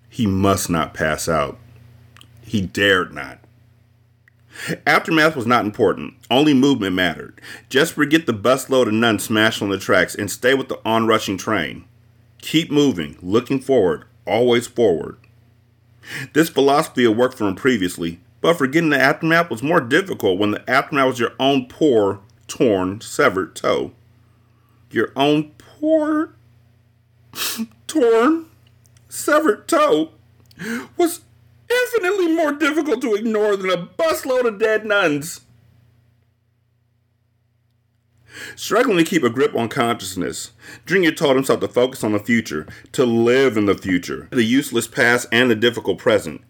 He 0.09 0.25
must 0.25 0.67
not 0.67 0.95
pass 0.95 1.29
out. 1.29 1.59
He 2.41 2.61
dared 2.61 3.13
not. 3.13 3.40
Aftermath 4.85 5.35
was 5.35 5.47
not 5.47 5.65
important. 5.65 6.15
Only 6.29 6.53
movement 6.53 6.95
mattered. 6.95 7.39
Just 7.69 7.93
forget 7.93 8.25
the 8.25 8.33
busload 8.33 8.87
of 8.87 8.93
nuns 8.93 9.23
smashed 9.23 9.61
on 9.61 9.69
the 9.69 9.77
tracks 9.77 10.15
and 10.15 10.29
stay 10.29 10.53
with 10.53 10.67
the 10.67 10.79
onrushing 10.85 11.37
train. 11.37 11.85
Keep 12.41 12.71
moving, 12.71 13.17
looking 13.21 13.59
forward, 13.59 14.05
always 14.25 14.67
forward. 14.67 15.17
This 16.33 16.49
philosophy 16.49 17.03
had 17.03 17.17
worked 17.17 17.37
for 17.37 17.47
him 17.47 17.55
previously, 17.55 18.19
but 18.41 18.57
forgetting 18.57 18.89
the 18.89 18.99
aftermath 18.99 19.49
was 19.49 19.63
more 19.63 19.81
difficult 19.81 20.39
when 20.39 20.51
the 20.51 20.69
aftermath 20.69 21.07
was 21.07 21.19
your 21.19 21.33
own 21.39 21.67
poor, 21.67 22.19
torn, 22.47 22.99
severed 23.01 23.55
toe. 23.55 23.91
Your 24.89 25.11
own 25.15 25.51
poor, 25.57 26.33
torn, 27.87 28.47
severed 29.07 29.67
toe 29.67 30.11
was 30.97 31.21
infinitely 31.71 32.33
more 32.33 32.51
difficult 32.51 33.01
to 33.01 33.15
ignore 33.15 33.55
than 33.55 33.69
a 33.69 33.87
busload 33.87 34.45
of 34.45 34.59
dead 34.59 34.85
nuns. 34.85 35.41
Struggling 38.55 38.97
to 38.97 39.03
keep 39.03 39.23
a 39.23 39.29
grip 39.29 39.55
on 39.55 39.69
consciousness, 39.69 40.51
Junior 40.85 41.11
taught 41.11 41.35
himself 41.35 41.59
to 41.59 41.67
focus 41.67 42.03
on 42.03 42.13
the 42.13 42.19
future, 42.19 42.67
to 42.93 43.05
live 43.05 43.57
in 43.57 43.65
the 43.65 43.75
future, 43.75 44.27
the 44.31 44.43
useless 44.43 44.87
past 44.87 45.27
and 45.31 45.49
the 45.49 45.55
difficult 45.55 45.97
present. 45.97 46.41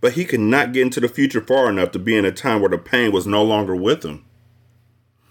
But 0.00 0.12
he 0.12 0.24
could 0.24 0.40
not 0.40 0.72
get 0.72 0.82
into 0.82 1.00
the 1.00 1.08
future 1.08 1.40
far 1.40 1.68
enough 1.68 1.90
to 1.92 1.98
be 1.98 2.16
in 2.16 2.24
a 2.24 2.32
time 2.32 2.60
where 2.60 2.70
the 2.70 2.78
pain 2.78 3.12
was 3.12 3.26
no 3.26 3.42
longer 3.42 3.74
with 3.74 4.04
him. 4.04 4.24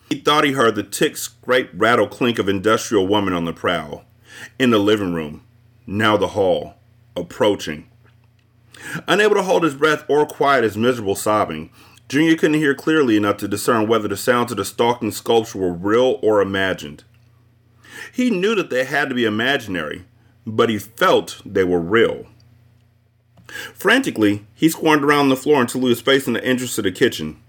He 0.09 0.19
thought 0.19 0.43
he 0.43 0.53
heard 0.53 0.75
the 0.75 0.83
tick, 0.83 1.17
scrape, 1.17 1.69
rattle, 1.73 2.07
clink 2.07 2.39
of 2.39 2.47
industrial 2.47 3.07
woman 3.07 3.33
on 3.33 3.45
the 3.45 3.53
prowl. 3.53 4.05
In 4.59 4.69
the 4.69 4.79
living 4.79 5.13
room, 5.13 5.43
now 5.85 6.15
the 6.17 6.29
hall, 6.29 6.75
approaching. 7.15 7.89
Unable 9.07 9.35
to 9.35 9.43
hold 9.43 9.63
his 9.63 9.75
breath 9.75 10.03
or 10.07 10.25
quiet 10.25 10.63
his 10.63 10.77
miserable 10.77 11.15
sobbing, 11.15 11.69
Junior 12.09 12.35
couldn't 12.35 12.59
hear 12.59 12.73
clearly 12.73 13.17
enough 13.17 13.37
to 13.37 13.47
discern 13.47 13.87
whether 13.87 14.07
the 14.07 14.15
sounds 14.15 14.51
of 14.51 14.57
the 14.57 14.65
stalking 14.65 15.11
sculpture 15.11 15.59
were 15.59 15.73
real 15.73 16.19
or 16.21 16.41
imagined. 16.41 17.03
He 18.13 18.29
knew 18.29 18.55
that 18.55 18.69
they 18.69 18.85
had 18.85 19.09
to 19.09 19.15
be 19.15 19.25
imaginary, 19.25 20.05
but 20.45 20.69
he 20.69 20.79
felt 20.79 21.41
they 21.45 21.63
were 21.63 21.79
real. 21.79 22.27
Frantically, 23.73 24.45
he 24.53 24.69
squirmed 24.69 25.03
around 25.03 25.29
the 25.29 25.35
floor 25.35 25.61
until 25.61 25.81
he 25.81 25.89
was 25.89 26.01
facing 26.01 26.33
the 26.33 26.43
entrance 26.43 26.75
to 26.75 26.81
the 26.81 26.91
kitchen. 26.91 27.41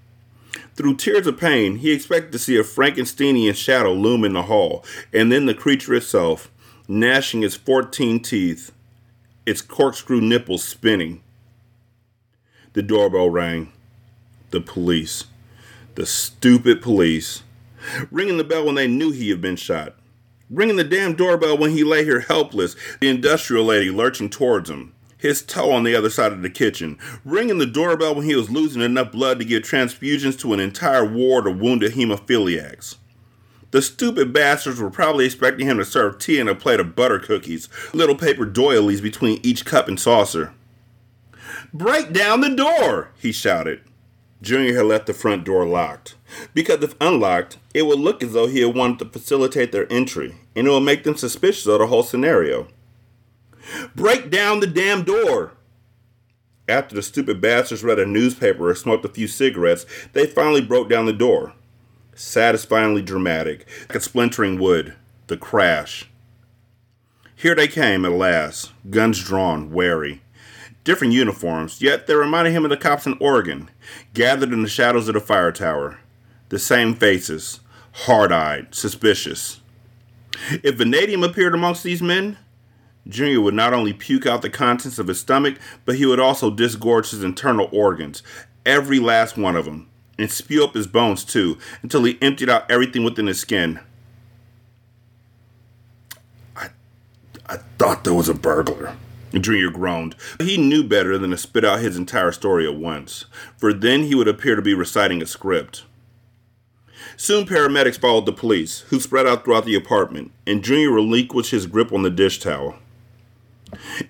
Through 0.74 0.96
tears 0.96 1.26
of 1.26 1.38
pain, 1.38 1.76
he 1.76 1.92
expected 1.92 2.32
to 2.32 2.38
see 2.38 2.56
a 2.56 2.62
Frankensteinian 2.62 3.54
shadow 3.54 3.92
loom 3.92 4.24
in 4.24 4.32
the 4.32 4.42
hall, 4.42 4.84
and 5.12 5.30
then 5.30 5.46
the 5.46 5.54
creature 5.54 5.94
itself, 5.94 6.50
gnashing 6.86 7.42
its 7.42 7.56
fourteen 7.56 8.20
teeth, 8.20 8.72
its 9.48 9.62
corkscrew 9.62 10.20
nipples 10.20 10.62
spinning. 10.62 11.22
The 12.74 12.82
doorbell 12.82 13.30
rang. 13.30 13.72
The 14.50 14.60
police. 14.60 15.24
The 15.94 16.04
stupid 16.04 16.82
police. 16.82 17.42
Ringing 18.10 18.36
the 18.36 18.44
bell 18.44 18.66
when 18.66 18.74
they 18.74 18.86
knew 18.86 19.10
he 19.10 19.30
had 19.30 19.40
been 19.40 19.56
shot. 19.56 19.94
Ringing 20.50 20.76
the 20.76 20.84
damn 20.84 21.14
doorbell 21.14 21.56
when 21.56 21.70
he 21.70 21.82
lay 21.82 22.04
here 22.04 22.20
helpless, 22.20 22.76
the 23.00 23.08
industrial 23.08 23.64
lady 23.64 23.90
lurching 23.90 24.28
towards 24.28 24.68
him, 24.68 24.92
his 25.16 25.40
toe 25.40 25.72
on 25.72 25.82
the 25.82 25.94
other 25.94 26.10
side 26.10 26.32
of 26.32 26.42
the 26.42 26.50
kitchen. 26.50 26.98
Ringing 27.24 27.56
the 27.56 27.66
doorbell 27.66 28.14
when 28.14 28.26
he 28.26 28.36
was 28.36 28.50
losing 28.50 28.82
enough 28.82 29.12
blood 29.12 29.38
to 29.38 29.46
give 29.46 29.62
transfusions 29.62 30.38
to 30.40 30.52
an 30.52 30.60
entire 30.60 31.06
ward 31.06 31.46
of 31.46 31.58
wounded 31.58 31.92
hemophiliacs. 31.92 32.96
The 33.70 33.82
stupid 33.82 34.32
bastards 34.32 34.80
were 34.80 34.90
probably 34.90 35.26
expecting 35.26 35.66
him 35.66 35.76
to 35.76 35.84
serve 35.84 36.18
tea 36.18 36.40
and 36.40 36.48
a 36.48 36.54
plate 36.54 36.80
of 36.80 36.96
butter 36.96 37.18
cookies, 37.18 37.68
little 37.92 38.14
paper 38.14 38.46
doilies 38.46 39.02
between 39.02 39.40
each 39.42 39.66
cup 39.66 39.88
and 39.88 40.00
saucer. 40.00 40.54
Break 41.72 42.12
down 42.12 42.40
the 42.40 42.54
door, 42.54 43.10
he 43.18 43.30
shouted. 43.30 43.82
Junior 44.40 44.74
had 44.74 44.86
left 44.86 45.06
the 45.06 45.12
front 45.12 45.44
door 45.44 45.66
locked, 45.66 46.14
because 46.54 46.82
if 46.82 46.94
unlocked, 47.00 47.58
it 47.74 47.82
would 47.82 47.98
look 47.98 48.22
as 48.22 48.32
though 48.32 48.46
he 48.46 48.60
had 48.60 48.74
wanted 48.74 49.00
to 49.00 49.18
facilitate 49.18 49.72
their 49.72 49.92
entry, 49.92 50.36
and 50.56 50.66
it 50.66 50.70
would 50.70 50.80
make 50.80 51.04
them 51.04 51.16
suspicious 51.16 51.66
of 51.66 51.80
the 51.80 51.88
whole 51.88 52.04
scenario. 52.04 52.68
Break 53.94 54.30
down 54.30 54.60
the 54.60 54.66
damn 54.66 55.02
door! 55.02 55.52
After 56.68 56.94
the 56.94 57.02
stupid 57.02 57.40
bastards 57.40 57.82
read 57.82 57.98
a 57.98 58.06
newspaper 58.06 58.70
or 58.70 58.74
smoked 58.74 59.04
a 59.04 59.08
few 59.08 59.26
cigarettes, 59.26 59.84
they 60.12 60.26
finally 60.26 60.62
broke 60.62 60.88
down 60.88 61.06
the 61.06 61.12
door 61.12 61.54
satisfyingly 62.18 63.02
dramatic, 63.02 63.66
like 63.88 64.02
splintering 64.02 64.58
wood, 64.58 64.94
the 65.28 65.36
crash. 65.36 66.08
Here 67.34 67.54
they 67.54 67.68
came 67.68 68.04
at 68.04 68.12
last, 68.12 68.72
guns 68.90 69.22
drawn, 69.22 69.70
wary. 69.70 70.22
Different 70.82 71.12
uniforms, 71.12 71.80
yet 71.80 72.06
they 72.06 72.14
reminded 72.14 72.52
him 72.52 72.64
of 72.64 72.70
the 72.70 72.76
cops 72.76 73.06
in 73.06 73.16
Oregon, 73.20 73.70
gathered 74.14 74.52
in 74.52 74.62
the 74.62 74.68
shadows 74.68 75.06
of 75.06 75.14
the 75.14 75.20
fire 75.20 75.52
tower. 75.52 76.00
The 76.48 76.58
same 76.58 76.94
faces, 76.94 77.60
hard 77.92 78.32
eyed, 78.32 78.74
suspicious. 78.74 79.60
If 80.50 80.76
vanadium 80.76 81.22
appeared 81.22 81.54
amongst 81.54 81.84
these 81.84 82.02
men, 82.02 82.38
Junior 83.06 83.40
would 83.40 83.54
not 83.54 83.72
only 83.72 83.92
puke 83.92 84.26
out 84.26 84.42
the 84.42 84.50
contents 84.50 84.98
of 84.98 85.06
his 85.08 85.20
stomach, 85.20 85.58
but 85.84 85.96
he 85.96 86.06
would 86.06 86.20
also 86.20 86.50
disgorge 86.50 87.10
his 87.10 87.22
internal 87.22 87.68
organs, 87.72 88.22
every 88.66 88.98
last 88.98 89.36
one 89.36 89.56
of 89.56 89.64
them, 89.64 89.88
and 90.18 90.30
spew 90.30 90.64
up 90.64 90.74
his 90.74 90.86
bones 90.86 91.24
too, 91.24 91.58
until 91.82 92.04
he 92.04 92.18
emptied 92.20 92.50
out 92.50 92.70
everything 92.70 93.04
within 93.04 93.26
his 93.26 93.40
skin. 93.40 93.80
I, 96.56 96.68
I 97.46 97.58
thought 97.78 98.04
there 98.04 98.14
was 98.14 98.28
a 98.28 98.34
burglar. 98.34 98.96
Junior 99.32 99.70
groaned. 99.70 100.16
He 100.40 100.56
knew 100.56 100.82
better 100.82 101.18
than 101.18 101.30
to 101.30 101.36
spit 101.36 101.64
out 101.64 101.80
his 101.80 101.96
entire 101.96 102.32
story 102.32 102.66
at 102.66 102.76
once, 102.76 103.26
for 103.56 103.72
then 103.72 104.04
he 104.04 104.14
would 104.14 104.28
appear 104.28 104.56
to 104.56 104.62
be 104.62 104.74
reciting 104.74 105.22
a 105.22 105.26
script. 105.26 105.84
Soon 107.16 107.46
paramedics 107.46 107.98
followed 107.98 108.26
the 108.26 108.32
police, 108.32 108.80
who 108.88 109.00
spread 109.00 109.26
out 109.26 109.44
throughout 109.44 109.64
the 109.64 109.74
apartment, 109.74 110.32
and 110.46 110.64
Junior 110.64 110.90
relinquished 110.90 111.50
his 111.50 111.66
grip 111.66 111.92
on 111.92 112.02
the 112.02 112.10
dish 112.10 112.38
towel. 112.38 112.76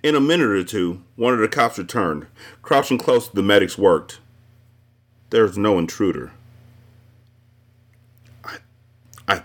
In 0.03 0.15
a 0.15 0.21
minute 0.21 0.51
or 0.51 0.63
two, 0.63 1.03
one 1.17 1.35
of 1.35 1.41
the 1.41 1.49
cops 1.49 1.79
returned. 1.79 2.27
Crouching 2.63 2.99
close 2.99 3.29
to 3.29 3.35
the 3.35 3.43
medics 3.43 3.77
worked. 3.77 4.21
There's 5.31 5.59
no 5.59 5.79
intruder. 5.79 6.33
I, 8.45 8.57
I, 9.27 9.43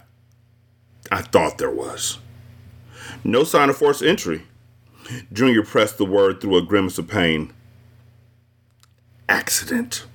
I 1.11 1.21
thought 1.21 1.57
there 1.57 1.71
was. 1.71 2.19
No 3.23 3.43
sign 3.43 3.69
of 3.69 3.77
forced 3.77 4.01
entry. 4.01 4.43
Junior 5.31 5.63
pressed 5.63 5.97
the 5.97 6.05
word 6.05 6.39
through 6.39 6.57
a 6.57 6.61
grimace 6.61 6.97
of 6.97 7.07
pain. 7.07 7.51
Accident. 9.27 10.05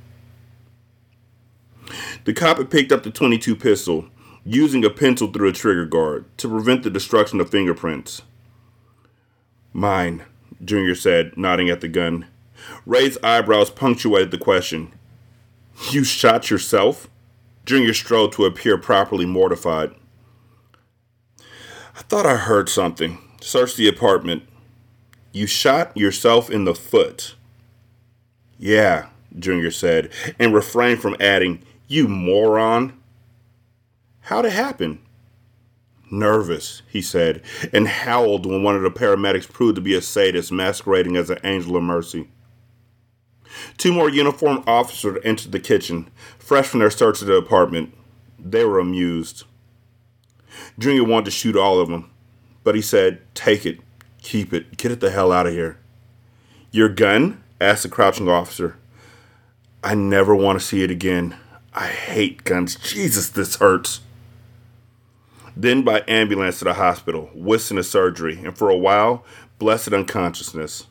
The 2.24 2.32
cop 2.32 2.58
had 2.58 2.70
picked 2.70 2.92
up 2.92 3.02
the 3.02 3.10
22 3.10 3.56
pistol, 3.56 4.06
using 4.44 4.84
a 4.84 4.90
pencil 4.90 5.28
through 5.28 5.48
a 5.48 5.52
trigger 5.52 5.84
guard 5.84 6.24
to 6.38 6.48
prevent 6.48 6.82
the 6.82 6.90
destruction 6.90 7.40
of 7.40 7.50
fingerprints. 7.50 8.22
Mine, 9.72 10.24
Junior 10.64 10.94
said, 10.94 11.36
nodding 11.36 11.68
at 11.70 11.80
the 11.80 11.88
gun. 11.88 12.26
Ray's 12.84 13.18
eyebrows 13.22 13.70
punctuated 13.70 14.30
the 14.30 14.38
question. 14.38 14.92
You 15.90 16.04
shot 16.04 16.50
yourself? 16.50 17.08
Junior 17.64 17.94
strove 17.94 18.32
to 18.32 18.44
appear 18.44 18.76
properly 18.78 19.24
mortified. 19.26 19.94
I 21.96 22.02
thought 22.02 22.26
I 22.26 22.36
heard 22.36 22.68
something. 22.68 23.18
Searched 23.40 23.76
the 23.76 23.88
apartment. 23.88 24.42
You 25.32 25.46
shot 25.46 25.96
yourself 25.96 26.50
in 26.50 26.64
the 26.64 26.74
foot. 26.74 27.34
Yeah, 28.58 29.08
Junior 29.38 29.70
said, 29.70 30.10
and 30.38 30.54
refrained 30.54 31.00
from 31.00 31.16
adding, 31.20 31.62
You 31.86 32.08
moron. 32.08 32.94
How'd 34.22 34.46
it 34.46 34.52
happen? 34.52 35.00
Nervous, 36.10 36.82
he 36.88 37.02
said, 37.02 37.42
and 37.72 37.86
howled 37.86 38.46
when 38.46 38.62
one 38.62 38.76
of 38.76 38.82
the 38.82 38.90
paramedics 38.90 39.50
proved 39.50 39.76
to 39.76 39.80
be 39.80 39.94
a 39.94 40.00
sadist 40.00 40.50
masquerading 40.50 41.16
as 41.16 41.30
an 41.30 41.38
angel 41.44 41.76
of 41.76 41.82
mercy. 41.82 42.28
Two 43.76 43.92
more 43.92 44.08
uniformed 44.08 44.64
officers 44.66 45.18
entered 45.24 45.52
the 45.52 45.60
kitchen, 45.60 46.10
fresh 46.38 46.66
from 46.66 46.80
their 46.80 46.90
search 46.90 47.20
of 47.20 47.28
the 47.28 47.34
apartment. 47.34 47.94
They 48.38 48.64
were 48.64 48.78
amused. 48.78 49.44
Junior 50.78 51.04
wanted 51.04 51.26
to 51.26 51.30
shoot 51.30 51.56
all 51.56 51.80
of 51.80 51.88
them, 51.88 52.10
but 52.64 52.74
he 52.74 52.82
said, 52.82 53.20
Take 53.34 53.64
it, 53.64 53.80
keep 54.22 54.52
it, 54.52 54.76
get 54.76 54.92
it 54.92 55.00
the 55.00 55.10
hell 55.10 55.32
out 55.32 55.46
of 55.46 55.52
here. 55.52 55.78
Your 56.70 56.88
gun? 56.88 57.42
asked 57.60 57.82
the 57.82 57.88
crouching 57.88 58.28
officer. 58.28 58.76
I 59.82 59.94
never 59.94 60.34
want 60.34 60.60
to 60.60 60.64
see 60.64 60.82
it 60.82 60.90
again. 60.90 61.36
I 61.72 61.86
hate 61.86 62.42
guns. 62.44 62.74
Jesus, 62.76 63.28
this 63.28 63.56
hurts. 63.56 64.00
Then 65.56 65.82
by 65.82 66.02
ambulance 66.08 66.58
to 66.58 66.64
the 66.64 66.74
hospital, 66.74 67.30
Whiston 67.34 67.76
to 67.76 67.84
surgery, 67.84 68.40
and 68.44 68.58
for 68.58 68.70
a 68.70 68.76
while, 68.76 69.24
blessed 69.58 69.92
unconsciousness. 69.92 70.87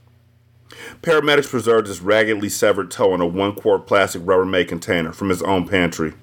Paramedics 1.02 1.50
preserved 1.50 1.88
his 1.88 2.02
raggedly 2.02 2.50
severed 2.50 2.92
toe 2.92 3.14
in 3.14 3.22
a 3.22 3.26
one 3.26 3.54
quart 3.54 3.88
plastic 3.88 4.22
Rubbermaid 4.24 4.68
container 4.68 5.12
from 5.12 5.30
his 5.30 5.42
own 5.44 5.68
pantry. 5.68 6.14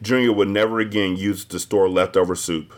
Junior 0.00 0.32
would 0.32 0.48
never 0.48 0.80
again 0.80 1.16
use 1.16 1.44
to 1.44 1.58
store 1.58 1.88
leftover 1.88 2.34
soup. 2.34 2.72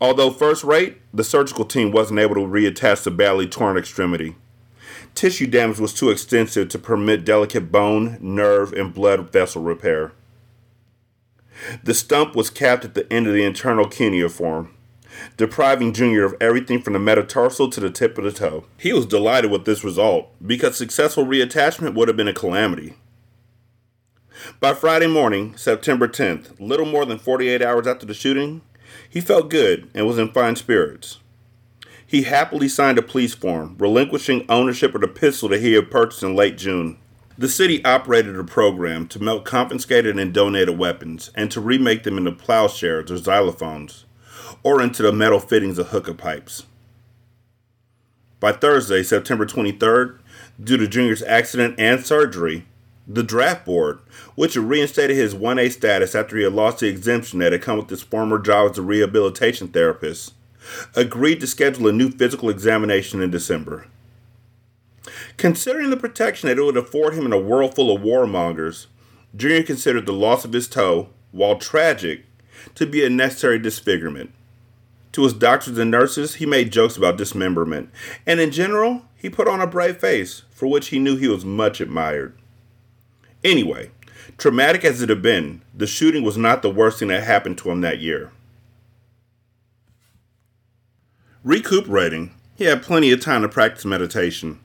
Although 0.00 0.30
first 0.30 0.64
rate, 0.64 0.98
the 1.12 1.24
surgical 1.24 1.64
team 1.64 1.90
wasn't 1.90 2.20
able 2.20 2.34
to 2.36 2.40
reattach 2.40 3.02
the 3.02 3.10
badly 3.10 3.46
torn 3.46 3.76
extremity. 3.76 4.36
Tissue 5.14 5.46
damage 5.46 5.80
was 5.80 5.92
too 5.92 6.10
extensive 6.10 6.68
to 6.68 6.78
permit 6.78 7.24
delicate 7.24 7.72
bone, 7.72 8.18
nerve, 8.20 8.72
and 8.72 8.94
blood 8.94 9.32
vessel 9.32 9.62
repair. 9.62 10.12
The 11.82 11.94
stump 11.94 12.36
was 12.36 12.50
capped 12.50 12.84
at 12.84 12.94
the 12.94 13.12
end 13.12 13.26
of 13.26 13.34
the 13.34 13.42
internal 13.42 13.88
cuneiform, 13.88 14.72
depriving 15.36 15.92
Junior 15.92 16.24
of 16.24 16.34
everything 16.40 16.82
from 16.82 16.92
the 16.92 16.98
metatarsal 16.98 17.70
to 17.70 17.80
the 17.80 17.90
tip 17.90 18.18
of 18.18 18.24
the 18.24 18.32
toe. 18.32 18.64
He 18.76 18.92
was 18.92 19.06
delighted 19.06 19.50
with 19.50 19.64
this 19.64 19.84
result 19.84 20.30
because 20.44 20.76
successful 20.76 21.24
reattachment 21.24 21.94
would 21.94 22.08
have 22.08 22.16
been 22.16 22.28
a 22.28 22.32
calamity. 22.32 22.94
By 24.60 24.74
Friday 24.74 25.08
morning, 25.08 25.56
September 25.56 26.06
10th, 26.06 26.60
little 26.60 26.86
more 26.86 27.04
than 27.04 27.18
48 27.18 27.60
hours 27.60 27.86
after 27.86 28.06
the 28.06 28.14
shooting, 28.14 28.62
he 29.08 29.20
felt 29.20 29.50
good 29.50 29.90
and 29.94 30.06
was 30.06 30.18
in 30.18 30.32
fine 30.32 30.56
spirits. 30.56 31.18
He 32.06 32.22
happily 32.22 32.68
signed 32.68 32.98
a 32.98 33.02
police 33.02 33.34
form, 33.34 33.76
relinquishing 33.78 34.46
ownership 34.48 34.94
of 34.94 35.02
the 35.02 35.08
pistol 35.08 35.50
that 35.50 35.60
he 35.60 35.74
had 35.74 35.90
purchased 35.90 36.22
in 36.22 36.34
late 36.34 36.56
June. 36.56 36.98
The 37.36 37.48
city 37.48 37.84
operated 37.84 38.36
a 38.36 38.44
program 38.44 39.06
to 39.08 39.22
melt 39.22 39.44
confiscated 39.44 40.18
and 40.18 40.32
donated 40.32 40.78
weapons 40.78 41.30
and 41.34 41.50
to 41.52 41.60
remake 41.60 42.04
them 42.04 42.16
into 42.16 42.32
plowshares 42.32 43.10
or 43.10 43.16
xylophones, 43.16 44.04
or 44.62 44.82
into 44.82 45.02
the 45.02 45.12
metal 45.12 45.40
fittings 45.40 45.78
of 45.78 45.88
hookah 45.88 46.14
pipes. 46.14 46.64
By 48.40 48.52
Thursday, 48.52 49.02
September 49.02 49.46
23rd, 49.46 50.18
due 50.62 50.76
to 50.76 50.86
Junior's 50.86 51.22
accident 51.22 51.74
and 51.78 52.04
surgery, 52.04 52.66
the 53.06 53.22
draft 53.22 53.64
board, 53.64 54.00
which 54.34 54.54
had 54.54 54.64
reinstated 54.64 55.16
his 55.16 55.34
1A 55.34 55.72
status 55.72 56.14
after 56.14 56.36
he 56.36 56.44
had 56.44 56.52
lost 56.52 56.80
the 56.80 56.88
exemption 56.88 57.38
that 57.38 57.52
had 57.52 57.62
come 57.62 57.78
with 57.78 57.88
his 57.88 58.02
former 58.02 58.38
job 58.38 58.70
as 58.70 58.78
a 58.78 58.82
rehabilitation 58.82 59.68
therapist, 59.68 60.34
agreed 60.94 61.40
to 61.40 61.46
schedule 61.46 61.88
a 61.88 61.92
new 61.92 62.10
physical 62.10 62.50
examination 62.50 63.22
in 63.22 63.30
December. 63.30 63.86
Considering 65.36 65.90
the 65.90 65.96
protection 65.96 66.48
that 66.48 66.58
it 66.58 66.62
would 66.62 66.76
afford 66.76 67.14
him 67.14 67.24
in 67.24 67.32
a 67.32 67.38
world 67.38 67.74
full 67.74 67.94
of 67.94 68.02
warmongers, 68.02 68.86
Junior 69.34 69.62
considered 69.62 70.04
the 70.04 70.12
loss 70.12 70.44
of 70.44 70.52
his 70.52 70.68
toe, 70.68 71.08
while 71.32 71.56
tragic, 71.56 72.24
to 72.74 72.86
be 72.86 73.04
a 73.04 73.10
necessary 73.10 73.58
disfigurement. 73.58 74.32
To 75.12 75.24
his 75.24 75.32
doctors 75.32 75.78
and 75.78 75.90
nurses, 75.90 76.36
he 76.36 76.46
made 76.46 76.72
jokes 76.72 76.96
about 76.96 77.16
dismemberment, 77.16 77.90
and 78.26 78.40
in 78.40 78.50
general, 78.50 79.02
he 79.16 79.30
put 79.30 79.48
on 79.48 79.60
a 79.60 79.66
brave 79.66 79.98
face, 79.98 80.42
for 80.50 80.66
which 80.66 80.88
he 80.88 80.98
knew 80.98 81.16
he 81.16 81.28
was 81.28 81.44
much 81.44 81.80
admired. 81.80 82.38
Anyway, 83.42 83.90
traumatic 84.36 84.84
as 84.84 85.00
it 85.00 85.08
had 85.08 85.22
been, 85.22 85.62
the 85.74 85.86
shooting 85.86 86.22
was 86.22 86.36
not 86.36 86.62
the 86.62 86.70
worst 86.70 86.98
thing 86.98 87.08
that 87.08 87.24
happened 87.24 87.58
to 87.58 87.70
him 87.70 87.80
that 87.80 88.00
year. 88.00 88.32
Recuperating, 91.44 92.34
he 92.56 92.64
had 92.64 92.82
plenty 92.82 93.10
of 93.12 93.20
time 93.20 93.42
to 93.42 93.48
practice 93.48 93.84
meditation. 93.84 94.60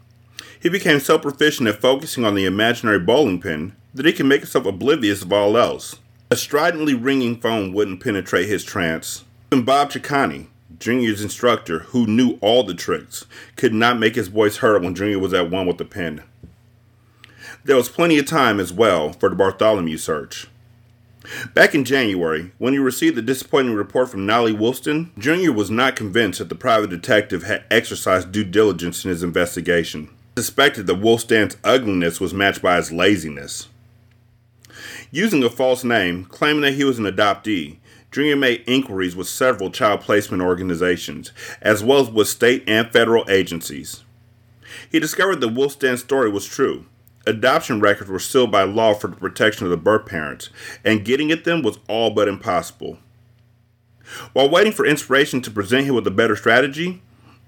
He 0.60 0.70
became 0.70 1.00
so 1.00 1.20
proficient 1.20 1.70
at 1.70 1.80
focusing 1.80 2.26
on 2.26 2.36
the 2.36 2.46
imaginary 2.46 3.00
bowling 3.00 3.40
pin 3.40 3.76
that 3.94 4.06
he 4.06 4.14
could 4.14 4.26
make 4.26 4.42
himself 4.42 4.66
oblivious 4.66 5.22
of 5.22 5.32
all 5.32 5.58
else. 5.58 5.98
A 6.32 6.36
stridently 6.36 6.96
ringing 6.96 7.40
phone 7.40 7.74
wouldn't 7.74 8.02
penetrate 8.02 8.48
his 8.48 8.64
trance. 8.64 9.24
Even 9.54 9.66
Bob 9.66 9.92
Chicani, 9.92 10.48
Junior's 10.80 11.22
instructor, 11.22 11.78
who 11.78 12.08
knew 12.08 12.40
all 12.42 12.64
the 12.64 12.74
tricks, 12.74 13.26
could 13.56 13.72
not 13.72 14.00
make 14.00 14.16
his 14.16 14.30
voice 14.30 14.58
heard 14.58 14.82
when 14.82 14.96
Junior 14.96 15.20
was 15.20 15.32
at 15.32 15.52
one 15.52 15.68
with 15.68 15.78
the 15.78 15.86
pin. 15.86 16.24
There 17.64 17.76
was 17.76 17.88
plenty 17.88 18.18
of 18.18 18.26
time 18.26 18.60
as 18.60 18.74
well 18.74 19.14
for 19.14 19.30
the 19.30 19.36
Bartholomew 19.36 19.98
search. 19.98 20.48
Back 21.54 21.76
in 21.76 21.86
January, 21.86 22.52
when 22.58 22.74
he 22.74 22.80
received 22.80 23.16
the 23.16 23.22
disappointing 23.22 23.76
report 23.76 24.10
from 24.10 24.26
Nolly 24.26 24.54
Wulfstan, 24.54 25.12
Jr. 25.20 25.52
was 25.52 25.70
not 25.70 25.96
convinced 25.96 26.40
that 26.40 26.50
the 26.50 26.56
private 26.56 26.90
detective 26.90 27.44
had 27.44 27.64
exercised 27.70 28.32
due 28.32 28.44
diligence 28.44 29.06
in 29.06 29.12
his 29.12 29.22
investigation. 29.22 30.10
He 30.36 30.42
suspected 30.42 30.88
that 30.88 31.00
Wulfstan's 31.00 31.58
ugliness 31.64 32.20
was 32.20 32.34
matched 32.34 32.64
by 32.64 32.78
his 32.78 32.92
laziness. 32.92 33.68
Using 35.12 35.44
a 35.44 35.50
false 35.52 35.84
name, 35.84 36.26
claiming 36.26 36.64
that 36.64 36.74
he 36.74 36.84
was 36.84 36.98
an 36.98 37.06
adoptee, 37.06 37.78
Jr. 38.14 38.36
made 38.36 38.64
inquiries 38.68 39.16
with 39.16 39.28
several 39.28 39.72
child 39.72 40.02
placement 40.02 40.44
organizations, 40.44 41.32
as 41.62 41.84
well 41.84 42.00
as 42.00 42.12
with 42.12 42.28
state 42.28 42.64
and 42.68 42.92
federal 42.92 43.30
agencies. 43.30 44.04
He 44.92 45.00
discovered 45.00 45.42
that 45.42 45.56
Wulfstan's 45.56 46.02
story 46.02 46.30
was 46.30 46.46
true, 46.46 46.86
adoption 47.26 47.80
records 47.80 48.10
were 48.10 48.20
sealed 48.20 48.52
by 48.52 48.64
law 48.64 48.94
for 48.94 49.08
the 49.08 49.16
protection 49.16 49.66
of 49.66 49.72
the 49.72 49.78
birth 49.78 50.06
parents, 50.06 50.50
and 50.86 51.04
getting 51.04 51.32
at 51.32 51.44
them 51.44 51.64
was 51.64 51.80
all 51.88 52.12
but 52.12 52.28
impossible. 52.28 53.00
While 54.34 54.50
waiting 54.50 54.74
for 54.74 54.86
inspiration 54.86 55.42
to 55.42 55.52
present 55.52 55.88
him 55.88 55.96
with 55.96 56.06
a 56.06 56.12
better 56.12 56.36
strategy, 56.36 57.02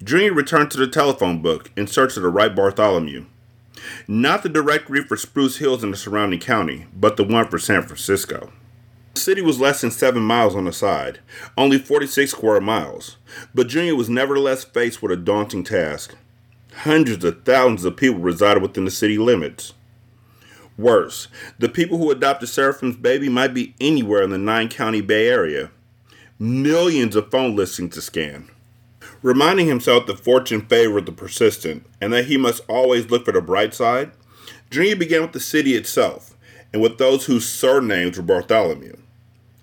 Junior 0.04 0.34
returned 0.34 0.72
to 0.72 0.78
the 0.78 0.88
telephone 0.88 1.42
book 1.42 1.72
in 1.76 1.88
search 1.88 2.18
of 2.18 2.24
the 2.24 2.30
right 2.30 2.56
Bartholomew. 2.56 3.26
Not 4.08 4.42
the 4.42 4.50
directory 4.50 5.04
for 5.04 5.16
Spruce 5.16 5.58
Hills 5.58 5.84
and 5.84 5.94
the 5.94 5.98
surrounding 5.98 6.40
county, 6.40 6.88
but 6.96 7.18
the 7.18 7.24
one 7.24 7.48
for 7.48 7.60
San 7.60 7.84
Francisco. 7.84 8.52
The 9.16 9.22
city 9.22 9.42
was 9.42 9.62
less 9.62 9.80
than 9.80 9.92
seven 9.92 10.24
miles 10.24 10.56
on 10.56 10.66
the 10.66 10.74
side, 10.74 11.20
only 11.58 11.80
46 11.80 12.30
square 12.32 12.60
miles, 12.60 13.16
but 13.56 13.70
Junior 13.70 13.96
was 13.96 14.10
nevertheless 14.10 14.66
faced 14.66 15.02
with 15.02 15.10
a 15.10 15.16
daunting 15.16 15.64
task 15.64 16.16
hundreds 16.80 17.24
of 17.24 17.44
thousands 17.46 17.86
of 17.86 17.96
people 17.96 18.20
resided 18.20 18.62
within 18.62 18.84
the 18.84 18.92
city 18.92 19.18
limits. 19.18 19.74
Worse, 20.78 21.30
the 21.58 21.70
people 21.70 21.98
who 21.98 22.12
adopted 22.12 22.50
Seraphim's 22.50 22.98
baby 22.98 23.30
might 23.30 23.54
be 23.54 23.74
anywhere 23.80 24.22
in 24.22 24.32
the 24.32 24.38
nine 24.38 24.68
county 24.68 25.00
Bay 25.00 25.30
Area. 25.30 25.72
Millions 26.38 27.16
of 27.16 27.32
phone 27.32 27.56
listings 27.56 27.96
to 27.96 28.02
scan. 28.02 28.50
Reminding 29.22 29.68
himself 29.68 30.08
that 30.08 30.20
fortune 30.20 30.68
favored 30.68 31.06
the 31.06 31.14
persistent 31.14 31.86
and 32.02 32.12
that 32.12 32.26
he 32.26 32.36
must 32.36 32.62
always 32.68 33.10
look 33.10 33.24
for 33.24 33.32
the 33.32 33.42
bright 33.42 33.74
side, 33.74 34.12
Junior 34.70 34.98
began 34.98 35.22
with 35.22 35.32
the 35.32 35.40
city 35.40 35.74
itself 35.76 36.36
and 36.74 36.82
with 36.82 36.98
those 36.98 37.26
whose 37.26 37.48
surnames 37.48 38.18
were 38.18 38.24
Bartholomew. 38.24 38.98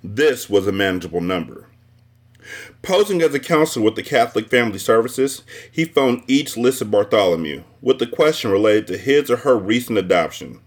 This 0.05 0.51
was 0.51 0.67
a 0.67 0.73
manageable 0.73 1.21
number. 1.21 1.69
Posing 2.83 3.23
as 3.23 3.33
a 3.35 3.39
counselor 3.39 3.85
with 3.85 3.95
the 3.95 4.03
Catholic 4.03 4.49
Family 4.49 4.79
Services, 4.79 5.43
he 5.71 5.85
phoned 5.85 6.25
each 6.27 6.57
listed 6.57 6.91
Bartholomew 6.91 7.63
with 7.81 8.01
the 8.01 8.09
question 8.09 8.51
related 8.51 8.89
to 8.89 8.99
his 8.99 9.31
or 9.31 9.37
her 9.39 9.57
recent 9.57 9.99
adoption. 9.99 10.61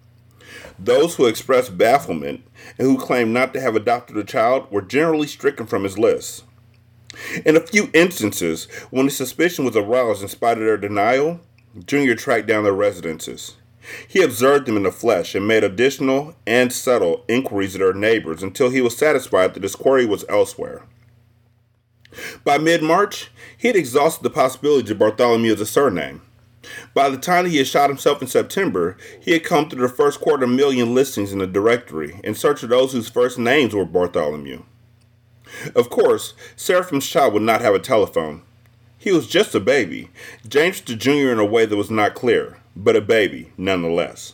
Those 0.80 1.15
who 1.15 1.26
expressed 1.26 1.78
bafflement 1.78 2.43
and 2.78 2.88
who 2.88 2.98
claimed 2.98 3.34
not 3.34 3.54
to 3.54 3.62
have 3.62 3.76
adopted 3.76 4.15
a 4.15 4.24
child 4.24 4.71
were 4.71 4.82
generally 4.82 5.28
stricken 5.28 5.65
from 5.65 5.84
his 5.84 5.98
list. 5.98 6.45
In 7.45 7.58
a 7.58 7.67
few 7.67 7.89
instances, 7.93 8.65
when 8.89 9.10
suspicion 9.10 9.65
was 9.65 9.76
aroused 9.76 10.21
in 10.21 10.30
spite 10.30 10.58
of 10.58 10.63
their 10.63 10.78
denial, 10.78 11.41
Junior 11.86 12.15
tracked 12.15 12.48
down 12.48 12.63
their 12.63 12.74
residences. 12.74 13.56
He 14.08 14.21
observed 14.21 14.65
them 14.65 14.78
in 14.78 14.84
the 14.84 14.91
flesh 14.91 15.36
and 15.36 15.48
made 15.48 15.63
additional 15.63 16.36
and 16.45 16.71
subtle 16.71 17.24
inquiries 17.28 17.76
of 17.76 17.80
their 17.80 17.93
neighbors 17.93 18.41
until 18.41 18.69
he 18.69 18.82
was 18.82 18.98
satisfied 18.98 19.54
that 19.54 19.63
his 19.63 19.76
quarry 19.76 20.06
was 20.06 20.26
elsewhere. 20.30 20.84
By 22.43 22.58
mid 22.58 22.82
March, 22.82 23.30
he 23.58 23.67
had 23.67 23.76
exhausted 23.76 24.24
the 24.24 24.30
possibility 24.30 24.91
of 24.91 25.00
Bartholomew 25.00 25.54
as 25.54 25.62
a 25.62 25.65
surname. 25.65 26.21
By 26.93 27.10
the 27.10 27.17
time 27.17 27.45
he 27.45 27.58
had 27.58 27.67
shot 27.67 27.89
himself 27.89 28.21
in 28.21 28.28
September, 28.28 28.98
he 29.19 29.34
had 29.34 29.43
come 29.43 29.69
through 29.69 29.88
the 29.88 29.93
first 29.93 30.19
quarter 30.19 30.48
million 30.48 30.95
listings 30.95 31.32
in 31.32 31.39
the 31.39 31.48
directory 31.48 32.19
in 32.24 32.34
search 32.34 32.63
of 32.63 32.69
those 32.69 32.93
whose 32.93 33.10
first 33.10 33.38
names 33.38 33.76
were 33.76 33.86
Bartholomew. 33.86 34.63
Of 35.76 35.89
course, 35.89 36.34
Seraphim's 36.56 37.08
child 37.08 37.34
would 37.34 37.43
not 37.43 37.62
have 37.62 37.76
a 37.76 37.80
telephone. 37.80 38.41
He 38.98 39.12
was 39.12 39.28
just 39.28 39.54
a 39.54 39.60
baby, 39.60 40.10
James 40.48 40.82
the 40.82 40.95
Jr. 40.95 41.32
in 41.32 41.39
a 41.39 41.45
way 41.45 41.65
that 41.65 41.76
was 41.76 41.91
not 41.91 42.15
clear, 42.15 42.58
but 42.75 42.95
a 42.95 43.01
baby 43.01 43.51
nonetheless. 43.57 44.33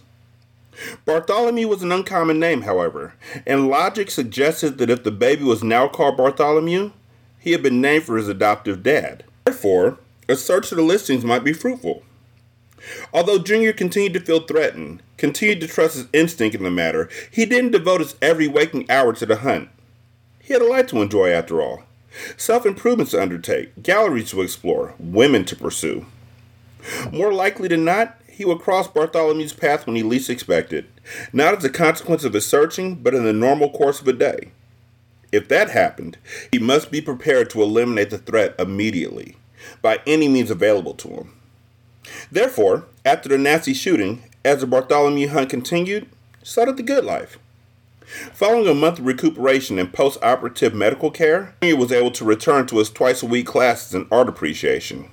Bartholomew 1.06 1.68
was 1.68 1.84
an 1.84 1.92
uncommon 1.92 2.40
name, 2.40 2.62
however, 2.62 3.14
and 3.46 3.68
logic 3.68 4.10
suggested 4.10 4.78
that 4.78 4.90
if 4.90 5.04
the 5.04 5.12
baby 5.12 5.44
was 5.44 5.64
now 5.64 5.88
called 5.88 6.18
Bartholomew, 6.18 6.92
he 7.40 7.52
had 7.52 7.62
been 7.62 7.82
named 7.82 8.06
for 8.06 8.18
his 8.18 8.28
adoptive 8.28 8.84
dad. 8.84 9.24
Therefore, 9.46 10.00
a 10.28 10.36
search 10.36 10.72
of 10.72 10.78
the 10.78 10.84
listings 10.84 11.26
might 11.26 11.44
be 11.44 11.54
fruitful. 11.54 12.04
Although 13.14 13.40
Junior 13.40 13.74
continued 13.74 14.14
to 14.14 14.20
feel 14.20 14.40
threatened, 14.40 15.04
continued 15.18 15.62
to 15.62 15.68
trust 15.68 15.96
his 15.96 16.08
instinct 16.14 16.56
in 16.56 16.64
the 16.64 16.72
matter, 16.72 17.10
he 17.30 17.46
didn't 17.46 17.72
devote 17.72 18.02
his 18.02 18.16
every 18.22 18.48
waking 18.48 18.90
hour 18.90 19.14
to 19.14 19.26
the 19.26 19.38
hunt. 19.38 19.70
He 20.40 20.54
had 20.54 20.62
a 20.62 20.68
life 20.68 20.88
to 20.88 21.02
enjoy 21.02 21.30
after 21.30 21.62
all 21.62 21.84
self 22.38 22.66
improvements 22.66 23.12
to 23.12 23.22
undertake, 23.22 23.82
galleries 23.82 24.32
to 24.32 24.42
explore, 24.42 24.96
women 25.00 25.46
to 25.46 25.56
pursue. 25.56 26.06
More 27.12 27.34
likely 27.34 27.68
than 27.68 27.86
not, 27.86 28.20
he 28.32 28.46
would 28.46 28.60
cross 28.60 28.88
Bartholomew's 28.88 29.54
path 29.54 29.86
when 29.86 29.96
he 29.96 30.04
least 30.04 30.30
expected, 30.30 30.86
not 31.32 31.56
as 31.56 31.64
a 31.64 31.70
consequence 31.70 32.24
of 32.24 32.34
his 32.34 32.46
searching, 32.46 32.96
but 32.96 33.14
in 33.14 33.24
the 33.24 33.34
normal 33.34 33.70
course 33.70 34.02
of 34.02 34.08
a 34.08 34.14
day. 34.14 34.52
If 35.32 35.48
that 35.48 35.70
happened, 35.70 36.18
he 36.52 36.60
must 36.60 36.92
be 36.92 37.02
prepared 37.02 37.50
to 37.52 37.62
eliminate 37.62 38.10
the 38.10 38.18
threat 38.18 38.56
immediately, 38.60 39.38
by 39.82 40.00
any 40.06 40.28
means 40.28 40.50
available 40.50 40.94
to 40.96 41.08
him. 41.10 41.34
Therefore, 42.32 42.86
after 43.06 43.30
the 43.30 43.38
Nazi 43.38 43.74
shooting, 43.74 44.24
as 44.44 44.62
the 44.62 44.68
Bartholomew 44.68 45.30
hunt 45.30 45.50
continued, 45.50 46.08
started 46.44 46.78
the 46.78 46.84
good 46.84 47.06
life. 47.06 47.38
Following 48.34 48.68
a 48.68 48.74
month 48.74 49.00
of 49.00 49.06
recuperation 49.06 49.80
and 49.80 49.94
post 49.94 50.22
operative 50.22 50.74
medical 50.74 51.12
care, 51.12 51.56
he 51.62 51.74
was 51.74 51.92
able 51.92 52.12
to 52.12 52.26
return 52.26 52.68
to 52.68 52.80
his 52.80 52.90
twice 52.90 53.24
a 53.24 53.26
week 53.26 53.46
classes 53.46 53.94
in 53.94 54.08
art 54.12 54.28
appreciation. 54.28 55.10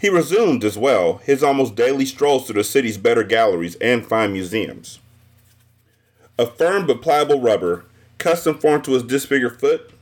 He 0.00 0.08
resumed, 0.08 0.64
as 0.64 0.78
well, 0.78 1.18
his 1.18 1.42
almost 1.42 1.74
daily 1.74 2.06
strolls 2.06 2.46
through 2.46 2.60
the 2.60 2.64
city's 2.64 2.98
better 2.98 3.22
galleries 3.22 3.76
and 3.76 4.06
fine 4.06 4.32
museums. 4.32 4.98
A 6.38 6.46
firm 6.46 6.86
but 6.86 7.02
pliable 7.02 7.40
rubber, 7.40 7.84
custom 8.18 8.58
formed 8.58 8.84
to 8.84 8.92
his 8.92 9.02
disfigured 9.02 9.60
foot, 9.60 9.92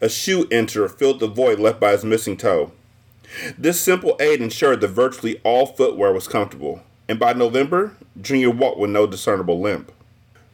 a 0.00 0.08
shoe 0.08 0.48
inter 0.50 0.88
filled 0.88 1.20
the 1.20 1.28
void 1.28 1.60
left 1.60 1.78
by 1.78 1.92
his 1.92 2.04
missing 2.04 2.36
toe. 2.36 2.72
This 3.56 3.80
simple 3.80 4.16
aid 4.20 4.40
ensured 4.42 4.80
that 4.80 4.88
virtually 4.88 5.40
all 5.44 5.66
footwear 5.66 6.12
was 6.12 6.28
comfortable, 6.28 6.82
and 7.08 7.18
by 7.18 7.32
November, 7.32 7.96
Junior 8.20 8.50
walked 8.50 8.78
with 8.78 8.90
no 8.90 9.06
discernible 9.06 9.60
limp. 9.60 9.92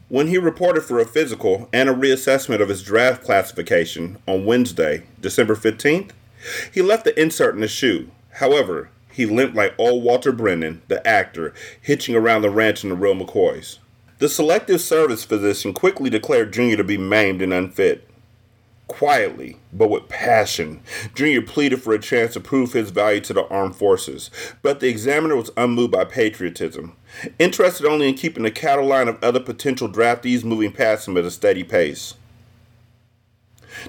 When 0.08 0.28
he 0.28 0.38
reported 0.38 0.84
for 0.84 0.98
a 0.98 1.06
physical 1.06 1.68
and 1.72 1.88
a 1.88 1.94
reassessment 1.94 2.60
of 2.60 2.68
his 2.68 2.82
draft 2.82 3.24
classification 3.24 4.18
on 4.26 4.44
Wednesday, 4.46 5.04
December 5.20 5.54
15th, 5.54 6.10
he 6.72 6.82
left 6.82 7.04
the 7.04 7.20
insert 7.20 7.54
in 7.54 7.62
his 7.62 7.70
shoe. 7.70 8.10
However, 8.38 8.90
he 9.10 9.26
limped 9.26 9.56
like 9.56 9.74
old 9.78 10.04
Walter 10.04 10.30
Brennan, 10.30 10.82
the 10.86 11.04
actor, 11.06 11.52
hitching 11.80 12.14
around 12.14 12.42
the 12.42 12.50
ranch 12.50 12.84
in 12.84 12.90
the 12.90 12.94
real 12.94 13.16
McCoys. 13.16 13.78
The 14.18 14.28
selective 14.28 14.80
service 14.80 15.24
physician 15.24 15.72
quickly 15.72 16.08
declared 16.08 16.52
Junior 16.52 16.76
to 16.76 16.84
be 16.84 16.96
maimed 16.96 17.42
and 17.42 17.52
unfit. 17.52 18.08
Quietly, 18.86 19.58
but 19.72 19.90
with 19.90 20.08
passion, 20.08 20.82
Junior 21.16 21.42
pleaded 21.42 21.82
for 21.82 21.92
a 21.92 21.98
chance 21.98 22.32
to 22.34 22.40
prove 22.40 22.74
his 22.74 22.90
value 22.90 23.20
to 23.22 23.32
the 23.32 23.46
armed 23.48 23.74
forces, 23.74 24.30
but 24.62 24.78
the 24.78 24.88
examiner 24.88 25.34
was 25.34 25.50
unmoved 25.56 25.90
by 25.90 26.04
patriotism, 26.04 26.94
interested 27.40 27.86
only 27.86 28.08
in 28.08 28.14
keeping 28.14 28.44
the 28.44 28.52
cattle 28.52 28.86
line 28.86 29.08
of 29.08 29.22
other 29.22 29.40
potential 29.40 29.88
draftees 29.88 30.44
moving 30.44 30.70
past 30.70 31.08
him 31.08 31.16
at 31.16 31.24
a 31.24 31.30
steady 31.32 31.64
pace. 31.64 32.14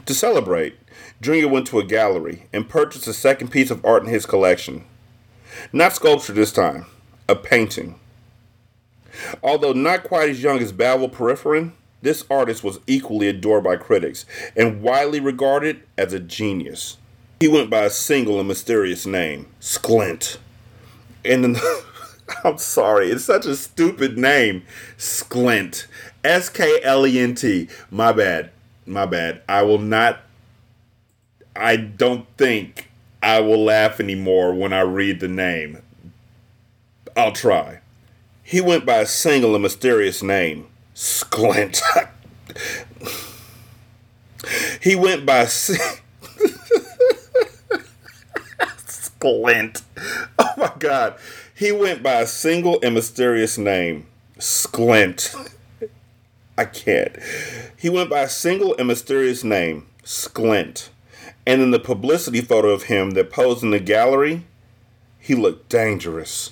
To 0.08 0.14
celebrate, 0.14 0.76
Junior 1.22 1.48
went 1.48 1.68
to 1.68 1.80
a 1.80 1.86
gallery 1.86 2.46
and 2.54 2.70
purchased 2.70 3.08
a 3.08 3.14
second 3.14 3.50
piece 3.50 3.72
of 3.72 3.84
art 3.86 4.04
in 4.04 4.10
his 4.10 4.26
collection. 4.26 4.86
Not 5.74 5.94
sculpture 5.94 6.34
this 6.34 6.54
time, 6.54 6.86
a 7.28 7.36
painting. 7.36 8.00
Although 9.44 9.74
not 9.74 10.04
quite 10.04 10.30
as 10.30 10.42
young 10.42 10.60
as 10.60 10.72
Balvel 10.72 11.12
Periferin, 11.12 11.74
this 12.02 12.24
artist 12.30 12.64
was 12.64 12.80
equally 12.88 13.28
adored 13.28 13.64
by 13.64 13.76
critics 13.76 14.26
and 14.56 14.82
widely 14.82 15.20
regarded 15.20 15.84
as 15.98 16.14
a 16.14 16.20
genius. 16.20 16.98
He 17.40 17.48
went 17.48 17.70
by 17.70 17.84
a 17.84 17.90
single 17.90 18.40
and 18.40 18.48
mysterious 18.48 19.06
name, 19.06 19.48
Sklent. 19.60 20.38
And 21.26 21.58
I'm 22.44 22.58
sorry, 22.58 23.12
it's 23.12 23.26
such 23.26 23.46
a 23.46 23.56
stupid 23.56 24.18
name, 24.18 24.64
Sklent. 24.98 25.88
S 26.24 26.50
K 26.50 26.80
L 26.84 27.06
E 27.08 27.20
N 27.20 27.36
T. 27.36 27.70
My 27.90 28.12
bad. 28.12 28.52
My 28.86 29.06
bad. 29.06 29.42
I 29.48 29.62
will 29.64 29.78
not, 29.78 30.22
I 31.60 31.76
don't 31.76 32.26
think 32.38 32.90
I 33.22 33.42
will 33.42 33.64
laugh 33.64 34.00
anymore 34.00 34.54
when 34.54 34.72
I 34.72 34.82
read 34.82 35.20
the 35.20 35.28
name. 35.28 35.82
I'll 37.18 37.34
try. 37.34 37.82
He 38.44 38.62
went 38.62 38.86
by 38.86 39.00
a 39.00 39.06
single 39.06 39.54
and 39.56 39.62
mysterious 39.62 40.24
name, 40.24 40.68
Sklent. 40.96 41.82
he 44.82 44.96
went 44.96 45.26
by 45.26 45.46
Sklent. 45.46 46.02
Oh 50.42 50.54
my 50.56 50.72
god. 50.80 51.18
He 51.54 51.74
went 51.74 52.02
by 52.02 52.22
a 52.22 52.28
single 52.28 52.80
and 52.82 52.96
mysterious 52.96 53.58
name, 53.58 54.08
Sklent. 54.38 55.36
I 56.58 56.64
can't. 56.64 57.18
He 57.78 57.90
went 57.90 58.10
by 58.10 58.22
a 58.22 58.30
single 58.30 58.76
and 58.78 58.88
mysterious 58.88 59.44
name, 59.44 59.88
Sklent. 60.06 60.88
And 61.50 61.64
in 61.64 61.72
the 61.72 61.80
publicity 61.80 62.42
photo 62.42 62.70
of 62.70 62.84
him 62.84 63.12
that 63.12 63.32
posed 63.32 63.64
in 63.64 63.72
the 63.72 63.80
gallery, 63.80 64.46
he 65.18 65.34
looked 65.34 65.68
dangerous. 65.68 66.52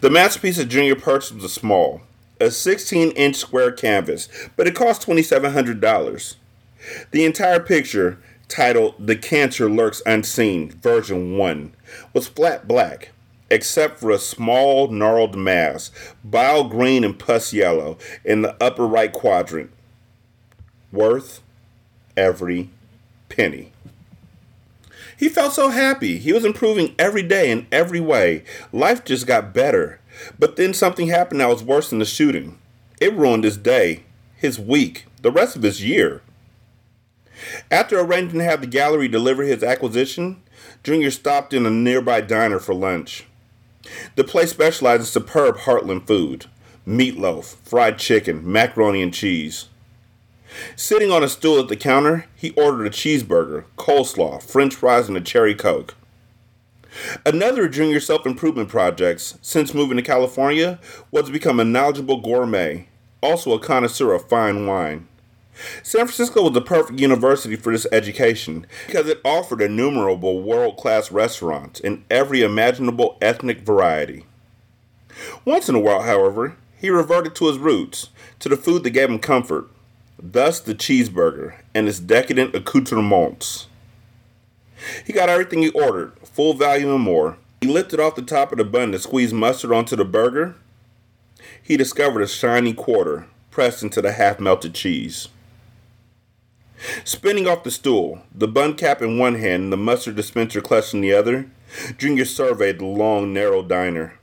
The 0.00 0.08
masterpiece 0.08 0.58
of 0.58 0.70
Junior 0.70 0.96
purchased 0.96 1.34
was 1.34 1.52
small, 1.52 2.00
a 2.40 2.50
16 2.50 3.10
inch 3.10 3.36
square 3.36 3.70
canvas, 3.70 4.30
but 4.56 4.66
it 4.66 4.74
cost 4.74 5.06
$2,700. 5.06 6.36
The 7.10 7.24
entire 7.26 7.60
picture, 7.60 8.18
titled 8.48 8.94
The 8.98 9.16
Cancer 9.16 9.68
Lurks 9.68 10.00
Unseen, 10.06 10.70
version 10.70 11.36
1, 11.36 11.74
was 12.14 12.28
flat 12.28 12.66
black, 12.66 13.10
except 13.50 14.00
for 14.00 14.10
a 14.10 14.18
small 14.18 14.88
gnarled 14.88 15.36
mass, 15.36 15.90
bile 16.24 16.64
green 16.64 17.04
and 17.04 17.18
pus 17.18 17.52
yellow, 17.52 17.98
in 18.24 18.40
the 18.40 18.56
upper 18.58 18.86
right 18.86 19.12
quadrant. 19.12 19.70
Worth 20.90 21.42
every 22.16 22.70
penny. 23.30 23.72
He 25.16 25.28
felt 25.28 25.52
so 25.52 25.70
happy. 25.70 26.18
He 26.18 26.32
was 26.32 26.44
improving 26.44 26.94
every 26.98 27.22
day 27.22 27.50
in 27.50 27.66
every 27.72 28.00
way. 28.00 28.44
Life 28.72 29.04
just 29.04 29.26
got 29.26 29.54
better. 29.54 30.00
But 30.38 30.56
then 30.56 30.74
something 30.74 31.08
happened 31.08 31.40
that 31.40 31.48
was 31.48 31.62
worse 31.62 31.90
than 31.90 31.98
the 31.98 32.04
shooting. 32.04 32.58
It 33.00 33.14
ruined 33.14 33.44
his 33.44 33.56
day, 33.56 34.04
his 34.36 34.58
week, 34.58 35.06
the 35.22 35.30
rest 35.30 35.56
of 35.56 35.62
his 35.62 35.82
year. 35.82 36.22
After 37.70 37.98
arranging 37.98 38.38
to 38.38 38.44
have 38.44 38.60
the 38.60 38.66
gallery 38.66 39.08
deliver 39.08 39.42
his 39.42 39.62
acquisition, 39.62 40.42
Junior 40.84 41.10
stopped 41.10 41.54
in 41.54 41.64
a 41.66 41.70
nearby 41.70 42.20
diner 42.20 42.58
for 42.58 42.74
lunch. 42.74 43.24
The 44.16 44.24
place 44.24 44.50
specialized 44.50 45.02
in 45.02 45.06
superb 45.06 45.58
heartland 45.58 46.06
food 46.06 46.46
meatloaf, 46.86 47.56
fried 47.56 47.98
chicken, 47.98 48.50
macaroni 48.50 49.02
and 49.02 49.14
cheese. 49.14 49.69
Sitting 50.76 51.10
on 51.10 51.22
a 51.22 51.28
stool 51.28 51.60
at 51.60 51.68
the 51.68 51.76
counter, 51.76 52.26
he 52.34 52.50
ordered 52.50 52.86
a 52.86 52.90
cheeseburger, 52.90 53.64
coleslaw, 53.76 54.42
french 54.42 54.74
fries, 54.74 55.08
and 55.08 55.16
a 55.16 55.20
cherry 55.20 55.54
coke. 55.54 55.94
Another 57.24 57.68
junior 57.68 58.00
self 58.00 58.26
improvement 58.26 58.68
project 58.68 59.38
since 59.42 59.74
moving 59.74 59.96
to 59.96 60.02
California 60.02 60.80
was 61.10 61.26
to 61.26 61.32
become 61.32 61.60
a 61.60 61.64
knowledgeable 61.64 62.20
gourmet, 62.20 62.88
also 63.20 63.52
a 63.52 63.60
connoisseur 63.60 64.12
of 64.12 64.28
fine 64.28 64.66
wine. 64.66 65.06
San 65.82 66.06
Francisco 66.06 66.42
was 66.42 66.52
the 66.52 66.60
perfect 66.60 66.98
university 66.98 67.54
for 67.54 67.72
this 67.72 67.86
education 67.92 68.66
because 68.86 69.08
it 69.08 69.20
offered 69.24 69.60
innumerable 69.60 70.42
world 70.42 70.76
class 70.76 71.12
restaurants 71.12 71.80
in 71.80 72.04
every 72.10 72.42
imaginable 72.42 73.18
ethnic 73.20 73.60
variety. 73.60 74.24
Once 75.44 75.68
in 75.68 75.74
a 75.74 75.80
while, 75.80 76.02
however, 76.02 76.56
he 76.76 76.88
reverted 76.88 77.34
to 77.34 77.46
his 77.46 77.58
roots, 77.58 78.08
to 78.38 78.48
the 78.48 78.56
food 78.56 78.84
that 78.84 78.90
gave 78.90 79.10
him 79.10 79.18
comfort, 79.18 79.68
thus 80.22 80.60
the 80.60 80.74
cheeseburger 80.74 81.54
and 81.74 81.88
its 81.88 81.98
decadent 81.98 82.54
accoutrements. 82.54 83.66
He 85.04 85.12
got 85.12 85.28
everything 85.28 85.62
he 85.62 85.70
ordered, 85.70 86.12
full 86.24 86.54
value 86.54 86.94
and 86.94 87.02
more. 87.02 87.36
He 87.60 87.68
lifted 87.68 88.00
off 88.00 88.14
the 88.14 88.22
top 88.22 88.52
of 88.52 88.58
the 88.58 88.64
bun 88.64 88.92
to 88.92 88.98
squeeze 88.98 89.32
mustard 89.32 89.72
onto 89.72 89.96
the 89.96 90.04
burger. 90.04 90.56
He 91.62 91.76
discovered 91.76 92.22
a 92.22 92.26
shiny 92.26 92.72
quarter 92.72 93.26
pressed 93.50 93.82
into 93.82 94.00
the 94.00 94.12
half 94.12 94.40
melted 94.40 94.74
cheese. 94.74 95.28
Spinning 97.04 97.46
off 97.46 97.62
the 97.62 97.70
stool, 97.70 98.22
the 98.34 98.48
bun 98.48 98.74
cap 98.74 99.02
in 99.02 99.18
one 99.18 99.34
hand 99.34 99.64
and 99.64 99.72
the 99.72 99.76
mustard 99.76 100.16
dispenser 100.16 100.62
clutched 100.62 100.94
in 100.94 101.02
the 101.02 101.12
other, 101.12 101.50
Junior 101.98 102.24
surveyed 102.24 102.78
the 102.78 102.86
long, 102.86 103.32
narrow 103.32 103.62
diner, 103.62 104.18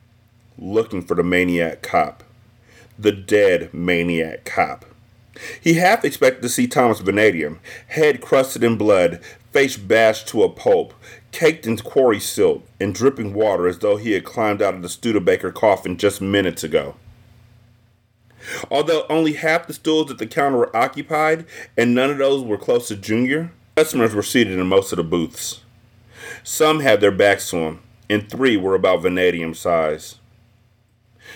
looking 0.58 1.02
for 1.02 1.16
the 1.16 1.24
maniac 1.24 1.82
cop. 1.82 2.24
The 2.98 3.12
dead 3.12 3.74
maniac 3.74 4.44
cop. 4.44 4.86
He 5.62 5.76
half 5.76 6.04
expected 6.04 6.42
to 6.42 6.50
see 6.50 6.68
Thomas 6.68 7.00
Vanadium, 7.00 7.60
head 7.88 8.22
crusted 8.22 8.64
in 8.64 8.78
blood, 8.78 9.20
face 9.52 9.78
bashed 9.78 10.28
to 10.30 10.44
a 10.44 10.50
pulp, 10.50 10.94
caked 11.32 11.66
in 11.66 11.78
quarry 11.78 12.20
silt, 12.20 12.64
and 12.80 12.94
dripping 12.94 13.34
water 13.34 13.68
as 13.68 13.80
though 13.80 13.98
he 13.98 14.12
had 14.12 14.24
climbed 14.24 14.62
out 14.62 14.74
of 14.74 14.82
the 14.82 14.90
Studebaker 14.90 15.52
coffin 15.52 15.98
just 15.98 16.22
minutes 16.22 16.64
ago. 16.64 16.96
Although 18.72 19.06
only 19.10 19.34
half 19.34 19.68
the 19.68 19.74
stools 19.74 20.10
at 20.12 20.20
the 20.20 20.28
counter 20.28 20.58
were 20.58 20.76
occupied, 20.76 21.46
and 21.76 21.94
none 21.94 22.12
of 22.12 22.18
those 22.18 22.44
were 22.44 22.58
close 22.58 22.88
to 22.88 22.96
Junior, 22.96 23.52
customers 23.76 24.16
were 24.16 24.24
seated 24.24 24.58
in 24.58 24.68
most 24.68 24.92
of 24.92 24.98
the 24.98 25.04
booths. 25.04 25.62
Some 26.44 26.80
had 26.80 27.02
their 27.02 27.12
backs 27.12 27.50
to 27.50 27.58
him, 27.58 27.80
and 28.10 28.30
three 28.30 28.58
were 28.58 28.76
about 28.76 29.02
vanadium 29.02 29.54
size. 29.54 30.16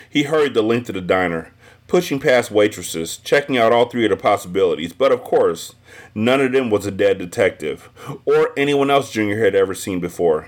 He 0.10 0.24
hurried 0.24 0.54
the 0.54 0.62
length 0.62 0.90
of 0.90 0.96
the 0.96 1.02
diner, 1.02 1.54
pushing 1.92 2.22
past 2.22 2.50
waitresses, 2.50 3.18
checking 3.18 3.58
out 3.58 3.74
all 3.74 3.84
three 3.84 4.06
of 4.06 4.12
the 4.12 4.16
possibilities, 4.16 4.94
but 4.94 5.12
of 5.12 5.22
course, 5.22 5.76
none 6.16 6.40
of 6.40 6.54
them 6.54 6.70
was 6.70 6.86
a 6.86 6.92
dead 6.92 7.18
detective, 7.18 7.90
or 8.24 8.54
anyone 8.56 8.90
else 8.90 9.12
Junior 9.12 9.44
had 9.44 9.56
ever 9.56 9.76
seen 9.76 10.00
before. 10.00 10.48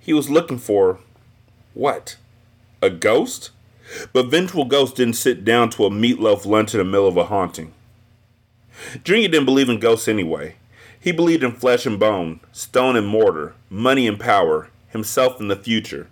He 0.00 0.14
was 0.14 0.30
looking 0.30 0.56
for 0.56 1.00
what? 1.74 2.16
A 2.80 2.88
ghost? 2.88 3.50
But 4.14 4.28
Vengeful 4.28 4.64
Ghost 4.64 4.96
didn't 4.96 5.16
sit 5.16 5.44
down 5.44 5.68
to 5.72 5.84
a 5.84 5.90
meatloaf 5.90 6.46
lunch 6.46 6.72
in 6.72 6.78
the 6.78 6.84
middle 6.84 7.08
of 7.08 7.18
a 7.18 7.26
haunting. 7.26 7.74
Junior 9.04 9.28
didn't 9.28 9.44
believe 9.44 9.68
in 9.68 9.78
ghosts 9.78 10.08
anyway. 10.08 10.56
He 10.98 11.12
believed 11.12 11.44
in 11.44 11.52
flesh 11.52 11.84
and 11.84 12.00
bone, 12.00 12.40
stone 12.52 12.96
and 12.96 13.06
mortar, 13.06 13.54
money 13.68 14.06
and 14.06 14.18
power, 14.18 14.70
himself 14.88 15.40
and 15.40 15.50
the 15.50 15.56
future. 15.56 16.08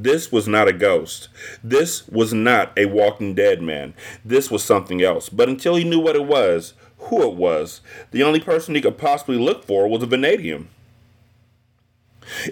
This 0.00 0.30
was 0.30 0.46
not 0.46 0.68
a 0.68 0.72
ghost. 0.72 1.28
This 1.62 2.06
was 2.06 2.32
not 2.32 2.70
a 2.78 2.84
walking 2.84 3.34
dead 3.34 3.60
man. 3.60 3.94
This 4.24 4.48
was 4.48 4.62
something 4.62 5.02
else. 5.02 5.28
But 5.28 5.48
until 5.48 5.74
he 5.74 5.82
knew 5.82 5.98
what 5.98 6.14
it 6.14 6.24
was, 6.24 6.74
who 6.98 7.28
it 7.28 7.34
was, 7.34 7.80
the 8.12 8.22
only 8.22 8.38
person 8.38 8.76
he 8.76 8.80
could 8.80 8.96
possibly 8.96 9.36
look 9.36 9.64
for 9.64 9.88
was 9.88 10.00
a 10.04 10.06
vanadium. 10.06 10.68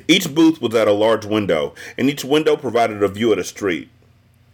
Each 0.09 0.35
booth 0.35 0.61
was 0.61 0.75
at 0.75 0.89
a 0.89 0.93
large 0.93 1.25
window, 1.25 1.73
and 1.97 2.11
each 2.11 2.25
window 2.25 2.57
provided 2.57 3.01
a 3.01 3.07
view 3.07 3.31
of 3.31 3.39
the 3.39 3.45
street. 3.45 3.91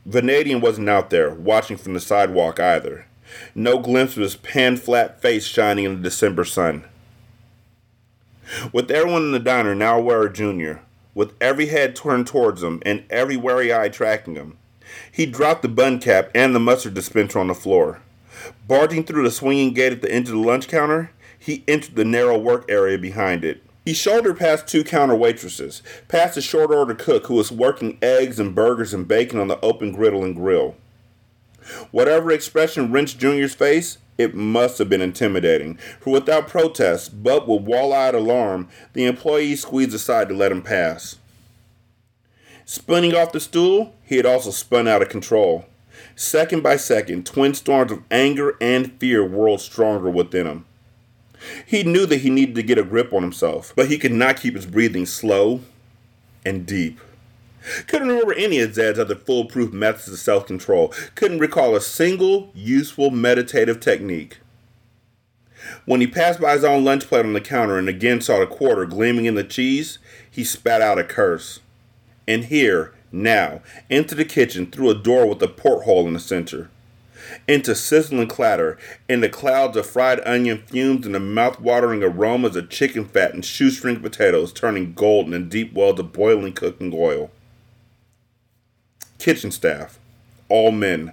Vanadium 0.05 0.61
wasn't 0.61 0.91
out 0.91 1.09
there, 1.09 1.31
watching 1.33 1.79
from 1.79 1.95
the 1.95 2.01
sidewalk 2.01 2.61
either. 2.61 3.07
No 3.55 3.79
glimpse 3.79 4.19
of 4.19 4.23
his 4.23 4.37
pan 4.37 4.77
flat 4.77 5.23
face 5.23 5.47
shining 5.47 5.87
in 5.87 5.97
the 5.97 6.03
December 6.03 6.45
sun. 6.45 6.85
With 8.71 8.91
everyone 8.91 9.23
in 9.23 9.33
the 9.33 9.39
diner 9.39 9.75
now 9.75 9.97
aware 9.97 10.27
of 10.27 10.35
Junior, 10.35 10.83
with 11.15 11.35
every 11.41 11.67
head 11.67 11.95
turned 11.95 12.27
towards 12.27 12.63
him 12.63 12.83
and 12.85 13.05
every 13.11 13.37
wary 13.37 13.73
eye 13.75 13.89
tracking 13.89 14.35
him. 14.35 14.57
He 15.11 15.27
dropped 15.27 15.63
the 15.63 15.69
bun 15.69 16.01
cap 16.01 16.31
and 16.35 16.55
the 16.55 16.61
mustard 16.61 16.95
dispenser 16.95 17.39
on 17.39 17.49
the 17.49 17.55
floor. 17.55 18.01
Barging 18.67 19.05
through 19.05 19.25
the 19.25 19.31
swinging 19.31 19.73
gate 19.73 19.93
at 19.93 20.03
the 20.03 20.13
end 20.13 20.27
of 20.27 20.33
the 20.33 20.39
lunch 20.39 20.69
counter, 20.69 21.11
he 21.39 21.65
entered 21.69 21.97
the 21.97 22.05
narrow 22.05 22.39
work 22.39 22.65
area 22.69 22.99
behind 22.99 23.45
it. 23.45 23.63
He 23.85 23.95
shouldered 23.95 24.39
past 24.39 24.69
two 24.69 24.85
counter 24.85 25.17
waitresses, 25.17 25.83
past 26.07 26.37
a 26.37 26.43
short 26.43 26.71
order 26.71 26.95
cook 26.95 27.27
who 27.27 27.35
was 27.35 27.51
working 27.51 27.99
eggs 28.01 28.39
and 28.39 28.55
burgers 28.55 28.95
and 28.95 29.09
bacon 29.09 29.41
on 29.41 29.49
the 29.49 29.61
open 29.61 29.93
griddle 29.93 30.25
and 30.25 30.37
grill. 30.37 30.77
Whatever 31.91 32.31
expression 32.31 32.93
wrenched 32.93 33.19
Junior's 33.19 33.55
face, 33.55 33.99
it 34.19 34.35
must 34.35 34.79
have 34.79 34.89
been 34.89 35.01
intimidating, 35.01 35.77
for 36.01 36.11
without 36.11 36.49
protest, 36.49 37.23
but 37.23 37.49
with 37.49 37.63
wall 37.63 37.93
eyed 37.93 38.15
alarm, 38.15 38.69
the 38.93 39.05
employee 39.05 39.57
squeezed 39.57 39.95
aside 39.95 40.29
to 40.29 40.35
let 40.35 40.53
him 40.53 40.63
pass. 40.63 41.17
Spinning 42.65 43.15
off 43.15 43.33
the 43.33 43.41
stool, 43.41 43.95
he 44.05 44.17
had 44.17 44.27
also 44.27 44.51
spun 44.51 44.87
out 44.87 45.03
of 45.03 45.09
control. 45.09 45.67
Second 46.15 46.63
by 46.63 46.77
second, 46.77 47.27
twin 47.27 47.55
storms 47.55 47.93
of 47.93 48.03
anger 48.11 48.57
and 48.61 48.93
fear 48.99 49.25
whirled 49.25 49.61
stronger 49.61 50.11
within 50.11 50.47
him. 50.47 50.65
He 51.67 51.83
knew 51.83 52.07
that 52.07 52.21
he 52.21 52.31
needed 52.31 52.55
to 52.55 52.63
get 52.63 52.79
a 52.79 52.85
grip 52.85 53.13
on 53.13 53.23
himself, 53.23 53.73
but 53.75 53.89
he 53.89 53.99
could 53.99 54.13
not 54.13 54.37
keep 54.37 54.55
his 54.55 54.67
breathing 54.67 55.07
slow 55.07 55.61
and 56.45 56.67
deep. 56.67 57.01
Couldn't 57.87 58.09
remember 58.09 58.35
any 58.35 58.59
of 58.61 58.75
Zedd's 58.75 58.99
other 58.99 59.15
foolproof 59.15 59.73
methods 59.73 60.09
of 60.09 60.19
self 60.19 60.47
control. 60.47 60.93
Couldn't 61.15 61.39
recall 61.39 61.77
a 61.77 61.81
single 61.81 62.51
useful 62.55 63.11
meditative 63.11 63.81
technique. 63.81 64.39
When 65.85 66.01
he 66.01 66.07
passed 66.07 66.41
by 66.41 66.55
his 66.55 66.65
own 66.65 66.85
lunch 66.85 67.07
plate 67.07 67.25
on 67.25 67.35
the 67.35 67.41
counter 67.41 67.79
and 67.79 67.89
again 67.89 68.21
saw 68.21 68.41
the 68.41 68.47
quarter 68.47 68.85
gleaming 68.85 69.27
in 69.27 69.37
the 69.37 69.45
cheese, 69.45 69.99
he 70.29 70.43
spat 70.43 70.81
out 70.81 70.99
a 70.99 71.05
curse. 71.05 71.61
And 72.27 72.47
here, 72.47 72.93
now, 73.13 73.61
into 73.89 74.15
the 74.15 74.25
kitchen 74.25 74.67
through 74.67 74.91
a 74.91 74.95
door 74.95 75.27
with 75.27 75.43
a 75.43 75.49
porthole 75.49 76.07
in 76.09 76.15
the 76.15 76.21
center. 76.21 76.69
Into 77.47 77.77
sizzling 77.77 78.27
clatter, 78.27 78.77
into 79.09 79.29
clouds 79.29 79.77
of 79.77 79.87
fried 79.87 80.21
onion 80.27 80.59
fumes 80.67 81.07
and 81.07 81.15
the 81.15 81.21
mouth-watering 81.21 82.03
aromas 82.03 82.57
of 82.57 82.69
chicken 82.69 83.05
fat 83.05 83.33
and 83.33 83.45
shoestring 83.45 84.01
potatoes 84.01 84.53
turning 84.53 84.95
golden 84.95 85.33
in 85.33 85.49
deep 85.49 85.73
wells 85.73 86.01
of 86.01 86.13
boiling 86.13 86.53
cooking 86.53 86.93
oil 86.93 87.31
kitchen 89.23 89.53
staff, 89.53 90.01
all 90.49 90.73
men. 90.73 91.13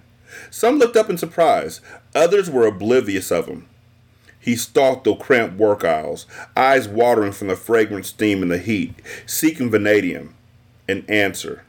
Some 0.49 0.79
looked 0.79 0.97
up 0.97 1.11
in 1.11 1.17
surprise, 1.17 1.79
others 2.15 2.49
were 2.49 2.65
oblivious 2.65 3.31
of 3.31 3.45
him. 3.45 3.67
He 4.39 4.55
stalked 4.55 5.03
the 5.03 5.15
cramped 5.15 5.59
work 5.59 5.83
aisles, 5.83 6.25
eyes 6.57 6.87
watering 6.87 7.33
from 7.33 7.49
the 7.49 7.55
fragrant 7.55 8.07
steam 8.07 8.41
and 8.41 8.49
the 8.49 8.57
heat, 8.57 8.95
seeking 9.27 9.69
vanadium, 9.69 10.33
an 10.87 11.05
answer. 11.07 11.63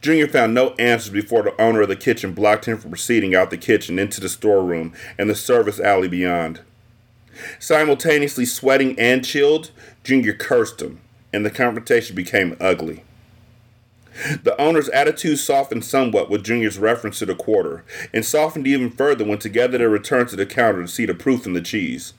Junior 0.00 0.28
found 0.28 0.54
no 0.54 0.70
answers 0.78 1.12
before 1.12 1.42
the 1.42 1.60
owner 1.60 1.82
of 1.82 1.88
the 1.88 1.96
kitchen 1.96 2.32
blocked 2.32 2.64
him 2.64 2.78
from 2.78 2.90
proceeding 2.90 3.34
out 3.34 3.50
the 3.50 3.58
kitchen 3.58 3.98
into 3.98 4.20
the 4.20 4.28
storeroom 4.30 4.94
and 5.18 5.28
the 5.28 5.34
service 5.34 5.78
alley 5.78 6.08
beyond. 6.08 6.60
Simultaneously 7.58 8.46
sweating 8.46 8.98
and 8.98 9.24
chilled, 9.24 9.72
Junior 10.04 10.32
cursed 10.32 10.80
him, 10.80 11.00
and 11.34 11.44
the 11.44 11.50
confrontation 11.50 12.16
became 12.16 12.56
ugly. 12.60 13.04
The 14.42 14.60
owner's 14.60 14.88
attitude 14.90 15.38
softened 15.38 15.84
somewhat 15.84 16.30
with 16.30 16.44
Junior's 16.44 16.78
reference 16.78 17.18
to 17.20 17.26
the 17.26 17.34
quarter, 17.34 17.84
and 18.12 18.24
softened 18.24 18.66
even 18.66 18.90
further 18.90 19.24
when 19.24 19.38
together 19.38 19.78
they 19.78 19.86
returned 19.86 20.28
to 20.30 20.36
the 20.36 20.46
counter 20.46 20.82
to 20.82 20.88
see 20.88 21.06
the 21.06 21.14
proof 21.14 21.46
in 21.46 21.52
the 21.52 21.60
cheese. 21.60 22.12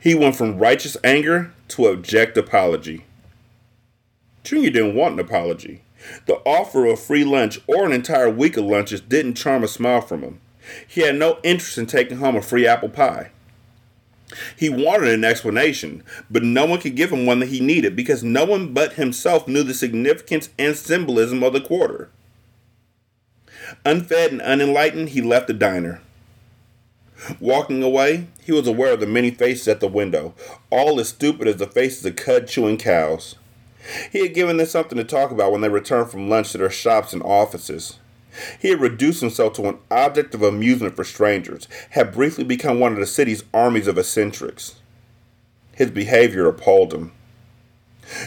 He 0.00 0.14
went 0.14 0.36
from 0.36 0.58
righteous 0.58 0.96
anger 1.04 1.52
to 1.68 1.88
abject 1.88 2.36
apology. 2.38 3.04
Junior 4.44 4.70
didn't 4.70 4.94
want 4.94 5.14
an 5.14 5.20
apology. 5.20 5.82
The 6.26 6.36
offer 6.46 6.86
of 6.86 6.92
a 6.92 6.96
free 6.96 7.24
lunch 7.24 7.60
or 7.66 7.84
an 7.84 7.92
entire 7.92 8.30
week 8.30 8.56
of 8.56 8.64
lunches 8.64 9.00
didn't 9.00 9.34
charm 9.34 9.64
a 9.64 9.68
smile 9.68 10.00
from 10.00 10.22
him. 10.22 10.40
He 10.86 11.02
had 11.02 11.16
no 11.16 11.38
interest 11.42 11.78
in 11.78 11.86
taking 11.86 12.18
home 12.18 12.36
a 12.36 12.42
free 12.42 12.66
apple 12.66 12.88
pie. 12.88 13.30
He 14.56 14.68
wanted 14.68 15.10
an 15.10 15.24
explanation, 15.24 16.02
but 16.30 16.42
no 16.42 16.66
one 16.66 16.80
could 16.80 16.96
give 16.96 17.12
him 17.12 17.26
one 17.26 17.38
that 17.40 17.48
he 17.48 17.60
needed 17.60 17.94
because 17.94 18.24
no 18.24 18.44
one 18.44 18.72
but 18.72 18.94
himself 18.94 19.46
knew 19.46 19.62
the 19.62 19.74
significance 19.74 20.48
and 20.58 20.76
symbolism 20.76 21.42
of 21.42 21.52
the 21.52 21.60
quarter. 21.60 22.10
Unfed 23.84 24.32
and 24.32 24.42
unenlightened, 24.42 25.10
he 25.10 25.20
left 25.20 25.46
the 25.46 25.54
diner. 25.54 26.00
Walking 27.40 27.82
away, 27.82 28.28
he 28.44 28.52
was 28.52 28.66
aware 28.66 28.92
of 28.92 29.00
the 29.00 29.06
many 29.06 29.30
faces 29.30 29.68
at 29.68 29.80
the 29.80 29.88
window, 29.88 30.34
all 30.70 31.00
as 31.00 31.08
stupid 31.08 31.48
as 31.48 31.56
the 31.56 31.66
faces 31.66 32.04
of 32.04 32.16
cud 32.16 32.46
chewing 32.46 32.78
cows. 32.78 33.36
He 34.10 34.20
had 34.20 34.34
given 34.34 34.56
them 34.56 34.66
something 34.66 34.98
to 34.98 35.04
talk 35.04 35.30
about 35.30 35.52
when 35.52 35.60
they 35.60 35.68
returned 35.68 36.10
from 36.10 36.28
lunch 36.28 36.52
to 36.52 36.58
their 36.58 36.70
shops 36.70 37.12
and 37.12 37.22
offices. 37.22 37.98
He 38.60 38.68
had 38.68 38.80
reduced 38.80 39.20
himself 39.20 39.54
to 39.54 39.68
an 39.68 39.78
object 39.90 40.34
of 40.34 40.42
amusement 40.42 40.96
for 40.96 41.04
strangers, 41.04 41.68
had 41.90 42.12
briefly 42.12 42.44
become 42.44 42.80
one 42.80 42.92
of 42.92 42.98
the 42.98 43.06
city's 43.06 43.44
armies 43.54 43.86
of 43.86 43.98
eccentrics. 43.98 44.76
His 45.72 45.90
behavior 45.90 46.46
appalled 46.46 46.92
him. 46.92 47.12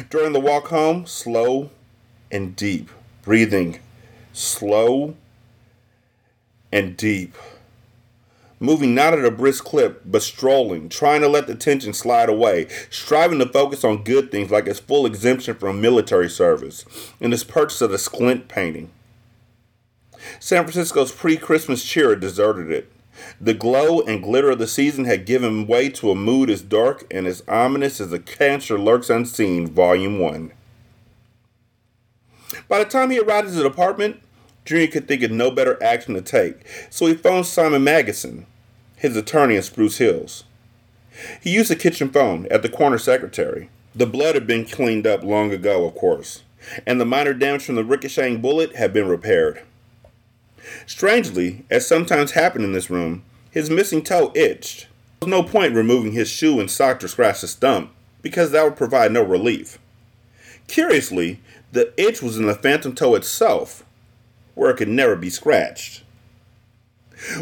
During 0.09 0.33
the 0.33 0.39
walk 0.39 0.67
home, 0.67 1.05
slow 1.05 1.71
and 2.31 2.55
deep, 2.55 2.89
breathing 3.23 3.79
slow 4.33 5.15
and 6.71 6.95
deep. 6.95 7.35
Moving 8.61 8.93
not 8.93 9.13
at 9.13 9.23
a 9.23 9.31
brisk 9.31 9.63
clip, 9.63 10.01
but 10.05 10.21
strolling, 10.21 10.89
trying 10.89 11.21
to 11.21 11.29
let 11.29 11.47
the 11.47 11.55
tension 11.55 11.93
slide 11.93 12.27
away, 12.27 12.67
striving 12.89 13.39
to 13.39 13.45
focus 13.45 13.85
on 13.85 14.03
good 14.03 14.31
things 14.31 14.51
like 14.51 14.67
his 14.67 14.79
full 14.79 15.05
exemption 15.05 15.55
from 15.55 15.79
military 15.79 16.29
service 16.29 16.83
and 17.21 17.31
his 17.31 17.45
purchase 17.45 17.81
of 17.81 17.91
the 17.91 17.97
Sklent 17.97 18.49
painting. 18.49 18.91
San 20.39 20.63
Francisco's 20.63 21.11
pre 21.11 21.37
Christmas 21.37 21.83
cheer 21.83 22.11
had 22.11 22.19
deserted 22.19 22.71
it. 22.71 22.91
The 23.39 23.53
glow 23.53 24.01
and 24.01 24.23
glitter 24.23 24.51
of 24.51 24.59
the 24.59 24.67
season 24.67 25.05
had 25.05 25.25
given 25.25 25.67
way 25.67 25.89
to 25.89 26.11
a 26.11 26.15
mood 26.15 26.49
as 26.49 26.61
dark 26.61 27.05
and 27.11 27.27
as 27.27 27.43
ominous 27.47 27.99
as 27.99 28.13
a 28.13 28.19
cancer 28.19 28.77
lurks 28.77 29.09
unseen, 29.09 29.67
Volume 29.67 30.19
1. 30.19 30.51
By 32.67 32.79
the 32.79 32.85
time 32.85 33.11
he 33.11 33.19
arrived 33.19 33.47
at 33.47 33.53
his 33.53 33.63
apartment, 33.63 34.21
Junior 34.65 34.87
could 34.87 35.07
think 35.07 35.23
of 35.23 35.31
no 35.31 35.51
better 35.51 35.81
action 35.81 36.13
to 36.13 36.21
take, 36.21 36.65
so 36.89 37.05
he 37.05 37.13
phoned 37.13 37.45
Simon 37.45 37.83
Magusson, 37.83 38.45
his 38.95 39.15
attorney 39.15 39.55
in 39.55 39.63
Spruce 39.63 39.97
Hills. 39.97 40.43
He 41.41 41.51
used 41.51 41.69
the 41.69 41.75
kitchen 41.75 42.09
phone 42.09 42.47
at 42.51 42.61
the 42.61 42.69
corner 42.69 42.97
secretary. 42.97 43.69
The 43.95 44.05
blood 44.05 44.35
had 44.35 44.47
been 44.47 44.65
cleaned 44.65 45.07
up 45.07 45.23
long 45.23 45.51
ago, 45.51 45.85
of 45.85 45.95
course, 45.95 46.43
and 46.85 47.01
the 47.01 47.05
minor 47.05 47.33
damage 47.33 47.65
from 47.65 47.75
the 47.75 47.83
ricocheting 47.83 48.41
bullet 48.41 48.75
had 48.75 48.93
been 48.93 49.07
repaired. 49.07 49.63
Strangely, 50.85 51.65
as 51.69 51.87
sometimes 51.87 52.31
happened 52.31 52.65
in 52.65 52.73
this 52.73 52.89
room, 52.89 53.23
his 53.51 53.69
missing 53.69 54.03
toe 54.03 54.31
itched. 54.35 54.87
There 55.21 55.27
was 55.27 55.29
no 55.29 55.43
point 55.43 55.73
removing 55.73 56.13
his 56.13 56.29
shoe 56.29 56.59
and 56.59 56.69
sock 56.69 56.99
to 56.99 57.07
scratch 57.07 57.41
the 57.41 57.47
stump, 57.47 57.91
because 58.21 58.51
that 58.51 58.63
would 58.63 58.75
provide 58.75 59.11
no 59.11 59.23
relief. 59.23 59.79
Curiously, 60.67 61.39
the 61.71 61.93
itch 61.97 62.21
was 62.21 62.37
in 62.37 62.45
the 62.45 62.53
phantom 62.53 62.93
toe 62.93 63.15
itself, 63.15 63.83
where 64.55 64.71
it 64.71 64.77
could 64.77 64.87
never 64.87 65.15
be 65.15 65.29
scratched. 65.29 66.03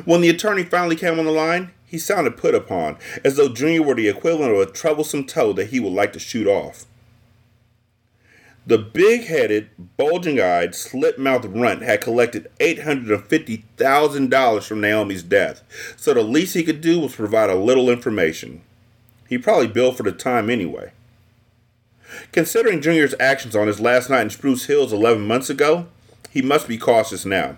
When 0.06 0.22
the 0.22 0.30
attorney 0.30 0.64
finally 0.64 0.96
came 0.96 1.20
on 1.20 1.26
the 1.26 1.32
line, 1.32 1.72
he 1.86 1.98
sounded 1.98 2.36
put 2.36 2.56
upon, 2.56 2.98
as 3.24 3.36
though 3.36 3.50
Junior 3.50 3.84
were 3.84 3.96
the 3.96 4.10
equivalent 4.10 4.54
of 4.54 4.60
a 4.60 4.72
troublesome 4.72 5.26
toe 5.26 5.54
that 5.54 5.68
he 5.68 5.80
would 5.80 5.94
like 5.94 6.14
to 6.14 6.20
shoot 6.20 6.48
off. 6.48 6.86
The 8.68 8.78
big 8.78 9.26
headed, 9.28 9.70
bulging 9.96 10.42
eyed, 10.42 10.76
slit 10.76 11.18
mouthed 11.18 11.56
runt 11.56 11.84
had 11.84 12.02
collected 12.02 12.52
$850,000 12.60 14.68
from 14.68 14.82
Naomi's 14.82 15.24
death, 15.24 15.64
so 15.96 16.14
the 16.14 16.22
least 16.22 16.54
he 16.54 16.66
could 16.66 16.82
do 16.82 17.00
was 17.00 17.16
provide 17.16 17.50
a 17.50 17.56
little 17.56 17.90
information. 17.90 18.62
He 19.30 19.38
probably 19.38 19.68
billed 19.68 19.96
for 19.96 20.04
the 20.04 20.12
time 20.12 20.50
anyway. 20.50 20.92
Considering 22.34 22.82
Junior's 22.82 23.16
actions 23.22 23.56
on 23.56 23.68
his 23.68 23.80
last 23.80 24.10
night 24.10 24.24
in 24.24 24.30
Spruce 24.30 24.66
Hills 24.66 24.92
11 24.92 25.26
months 25.26 25.50
ago, 25.50 25.88
he 26.30 26.42
must 26.42 26.68
be 26.68 26.78
cautious 26.78 27.26
now. 27.26 27.56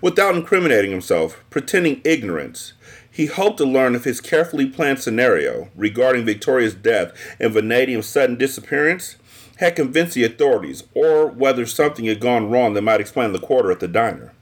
Without 0.00 0.36
incriminating 0.36 0.92
himself, 0.92 1.42
pretending 1.50 2.00
ignorance, 2.04 2.74
he 3.10 3.26
hoped 3.26 3.58
to 3.58 3.64
learn 3.64 3.96
if 3.96 4.04
his 4.04 4.20
carefully 4.20 4.66
planned 4.66 5.00
scenario 5.00 5.68
regarding 5.74 6.24
Victoria's 6.24 6.74
death 6.74 7.12
and 7.40 7.52
Vanadium's 7.52 8.06
sudden 8.06 8.36
disappearance 8.36 9.16
had 9.56 9.76
convinced 9.76 10.14
the 10.14 10.24
authorities, 10.24 10.84
or 10.94 11.26
whether 11.26 11.66
something 11.66 12.04
had 12.04 12.20
gone 12.20 12.50
wrong 12.50 12.74
that 12.74 12.82
might 12.82 13.00
explain 13.00 13.32
the 13.32 13.38
quarter 13.38 13.70
at 13.70 13.80
the 13.80 13.88
diner. 13.88 14.32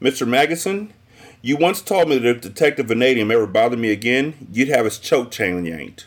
Mr. 0.00 0.26
Magusson, 0.26 0.90
you 1.42 1.56
once 1.56 1.80
told 1.80 2.08
me 2.08 2.18
that 2.18 2.36
if 2.36 2.42
Detective 2.42 2.88
Vanadium 2.88 3.30
ever 3.30 3.46
bothered 3.46 3.78
me 3.78 3.92
again, 3.92 4.48
you'd 4.52 4.68
have 4.68 4.84
his 4.84 4.98
choke 4.98 5.30
chain 5.30 5.64
yanked. 5.64 6.06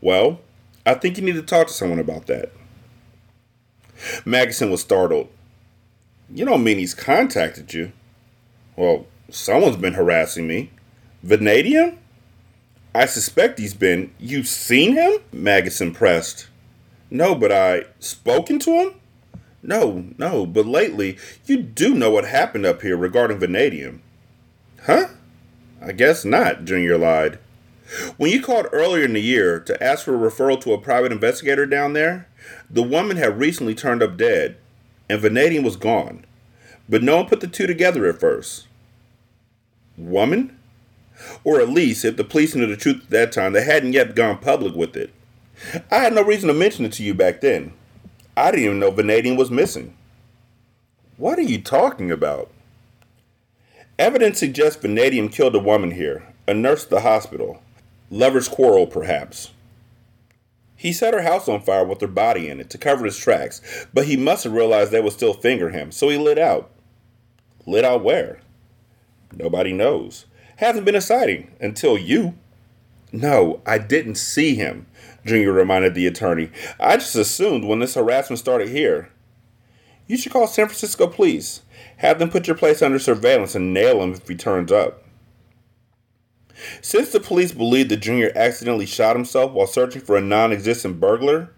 Well, 0.00 0.40
I 0.84 0.94
think 0.94 1.16
you 1.16 1.24
need 1.24 1.34
to 1.34 1.42
talk 1.42 1.68
to 1.68 1.72
someone 1.72 1.98
about 1.98 2.26
that. 2.26 2.50
Magusson 4.24 4.70
was 4.70 4.80
startled. 4.80 5.28
You 6.32 6.44
don't 6.44 6.64
mean 6.64 6.78
he's 6.78 6.94
contacted 6.94 7.74
you? 7.74 7.92
Well, 8.76 9.06
someone's 9.30 9.76
been 9.76 9.94
harassing 9.94 10.46
me. 10.46 10.70
Vanadium? 11.22 11.99
I 12.94 13.06
suspect 13.06 13.58
he's 13.58 13.74
been. 13.74 14.12
You've 14.18 14.48
seen 14.48 14.94
him? 14.94 15.18
Magusson 15.32 15.94
pressed. 15.94 16.48
No, 17.10 17.34
but 17.34 17.52
I. 17.52 17.84
Spoken 18.00 18.58
to 18.60 18.70
him? 18.70 18.94
No, 19.62 20.06
no, 20.16 20.46
but 20.46 20.66
lately, 20.66 21.18
you 21.44 21.58
do 21.58 21.94
know 21.94 22.10
what 22.10 22.24
happened 22.24 22.64
up 22.64 22.82
here 22.82 22.96
regarding 22.96 23.38
vanadium. 23.38 24.02
Huh? 24.84 25.08
I 25.82 25.92
guess 25.92 26.24
not, 26.24 26.64
Junior 26.64 26.96
lied. 26.96 27.38
When 28.16 28.30
you 28.30 28.42
called 28.42 28.66
earlier 28.72 29.04
in 29.04 29.12
the 29.12 29.20
year 29.20 29.60
to 29.60 29.82
ask 29.82 30.04
for 30.04 30.14
a 30.14 30.30
referral 30.30 30.60
to 30.62 30.72
a 30.72 30.78
private 30.78 31.12
investigator 31.12 31.66
down 31.66 31.92
there, 31.92 32.28
the 32.70 32.82
woman 32.82 33.16
had 33.16 33.38
recently 33.38 33.74
turned 33.74 34.02
up 34.02 34.16
dead, 34.16 34.56
and 35.08 35.20
vanadium 35.20 35.64
was 35.64 35.76
gone. 35.76 36.24
But 36.88 37.02
no 37.02 37.16
one 37.16 37.26
put 37.26 37.40
the 37.40 37.46
two 37.46 37.66
together 37.66 38.06
at 38.06 38.20
first. 38.20 38.66
Woman? 39.96 40.56
Or 41.44 41.60
at 41.60 41.68
least, 41.68 42.04
if 42.04 42.16
the 42.16 42.24
police 42.24 42.54
knew 42.54 42.66
the 42.66 42.76
truth 42.76 43.02
at 43.04 43.10
that 43.10 43.32
time, 43.32 43.52
they 43.52 43.64
hadn't 43.64 43.92
yet 43.92 44.14
gone 44.14 44.38
public 44.38 44.74
with 44.74 44.96
it. 44.96 45.12
I 45.90 45.98
had 45.98 46.14
no 46.14 46.22
reason 46.22 46.48
to 46.48 46.54
mention 46.54 46.84
it 46.84 46.92
to 46.94 47.02
you 47.02 47.14
back 47.14 47.40
then. 47.40 47.72
I 48.36 48.50
didn't 48.50 48.64
even 48.64 48.78
know 48.78 48.90
vanadium 48.90 49.36
was 49.36 49.50
missing. 49.50 49.96
What 51.16 51.38
are 51.38 51.42
you 51.42 51.60
talking 51.60 52.10
about? 52.10 52.50
Evidence 53.98 54.38
suggests 54.38 54.80
vanadium 54.80 55.28
killed 55.28 55.54
a 55.54 55.58
woman 55.58 55.90
here, 55.90 56.26
a 56.48 56.54
nurse 56.54 56.84
at 56.84 56.90
the 56.90 57.00
hospital. 57.00 57.62
Lover's 58.10 58.48
quarrel, 58.48 58.86
perhaps. 58.86 59.50
He 60.74 60.94
set 60.94 61.12
her 61.12 61.20
house 61.20 61.46
on 61.46 61.60
fire 61.60 61.84
with 61.84 62.00
her 62.00 62.06
body 62.06 62.48
in 62.48 62.58
it 62.58 62.70
to 62.70 62.78
cover 62.78 63.04
his 63.04 63.18
tracks, 63.18 63.60
but 63.92 64.06
he 64.06 64.16
must 64.16 64.44
have 64.44 64.54
realized 64.54 64.90
they 64.90 65.02
would 65.02 65.12
still 65.12 65.34
finger 65.34 65.68
him, 65.68 65.92
so 65.92 66.08
he 66.08 66.16
lit 66.16 66.38
out. 66.38 66.70
Lit 67.66 67.84
out 67.84 68.02
where? 68.02 68.40
Nobody 69.30 69.74
knows. 69.74 70.24
Hasn't 70.60 70.84
been 70.84 70.94
a 70.94 71.00
sighting 71.00 71.50
until 71.58 71.96
you. 71.96 72.34
No, 73.12 73.62
I 73.64 73.78
didn't 73.78 74.16
see 74.16 74.56
him, 74.56 74.86
Junior 75.24 75.52
reminded 75.52 75.94
the 75.94 76.06
attorney. 76.06 76.50
I 76.78 76.98
just 76.98 77.16
assumed 77.16 77.64
when 77.64 77.78
this 77.78 77.94
harassment 77.94 78.40
started 78.40 78.68
here. 78.68 79.08
You 80.06 80.18
should 80.18 80.32
call 80.32 80.46
San 80.46 80.66
Francisco 80.66 81.06
police. 81.06 81.62
Have 81.96 82.18
them 82.18 82.28
put 82.28 82.46
your 82.46 82.58
place 82.58 82.82
under 82.82 82.98
surveillance 82.98 83.54
and 83.54 83.72
nail 83.72 84.02
him 84.02 84.12
if 84.12 84.28
he 84.28 84.34
turns 84.34 84.70
up. 84.70 85.02
Since 86.82 87.12
the 87.12 87.20
police 87.20 87.52
believed 87.52 87.90
that 87.90 88.00
Junior 88.00 88.30
accidentally 88.36 88.84
shot 88.84 89.16
himself 89.16 89.52
while 89.52 89.66
searching 89.66 90.02
for 90.02 90.18
a 90.18 90.20
non 90.20 90.52
existent 90.52 91.00
burglar, 91.00 91.54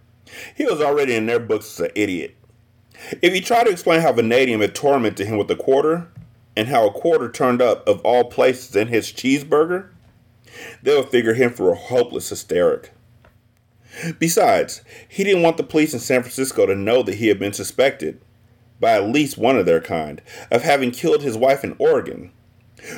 he 0.55 0.65
was 0.65 0.81
already 0.81 1.17
in 1.17 1.27
their 1.27 1.41
books 1.41 1.81
as 1.81 1.87
an 1.87 1.93
idiot. 1.97 2.37
If 3.21 3.35
he 3.35 3.41
tried 3.41 3.65
to 3.65 3.73
explain 3.73 4.01
how 4.01 4.13
Vanadium 4.13 4.61
had 4.61 4.77
tormented 4.77 5.27
him 5.27 5.39
with 5.39 5.51
a 5.51 5.57
quarter, 5.57 6.12
and 6.57 6.69
how 6.69 6.87
a 6.87 6.93
quarter 6.93 7.31
turned 7.31 7.63
up 7.63 7.87
of 7.87 8.01
all 8.01 8.25
places 8.25 8.77
in 8.77 8.89
his 8.89 9.13
cheeseburger, 9.13 9.89
they'll 10.83 11.03
figure 11.03 11.35
him 11.35 11.53
for 11.53 11.71
a 11.71 11.77
hopeless 11.77 12.29
hysteric. 12.29 12.93
Besides, 14.19 14.83
he 15.09 15.25
didn't 15.25 15.43
want 15.43 15.57
the 15.57 15.63
police 15.63 15.93
in 15.93 16.01
San 16.01 16.23
Francisco 16.23 16.67
to 16.67 16.75
know 16.75 17.03
that 17.03 17.17
he 17.17 17.29
had 17.29 17.39
been 17.39 17.53
suspected, 17.53 18.21
by 18.81 18.93
at 18.93 19.09
least 19.09 19.39
one 19.39 19.59
of 19.59 19.67
their 19.67 19.81
kind, 19.81 20.23
of 20.51 20.63
having 20.63 20.91
killed 20.91 21.23
his 21.23 21.37
wife 21.37 21.63
in 21.63 21.77
Oregon. 21.79 22.33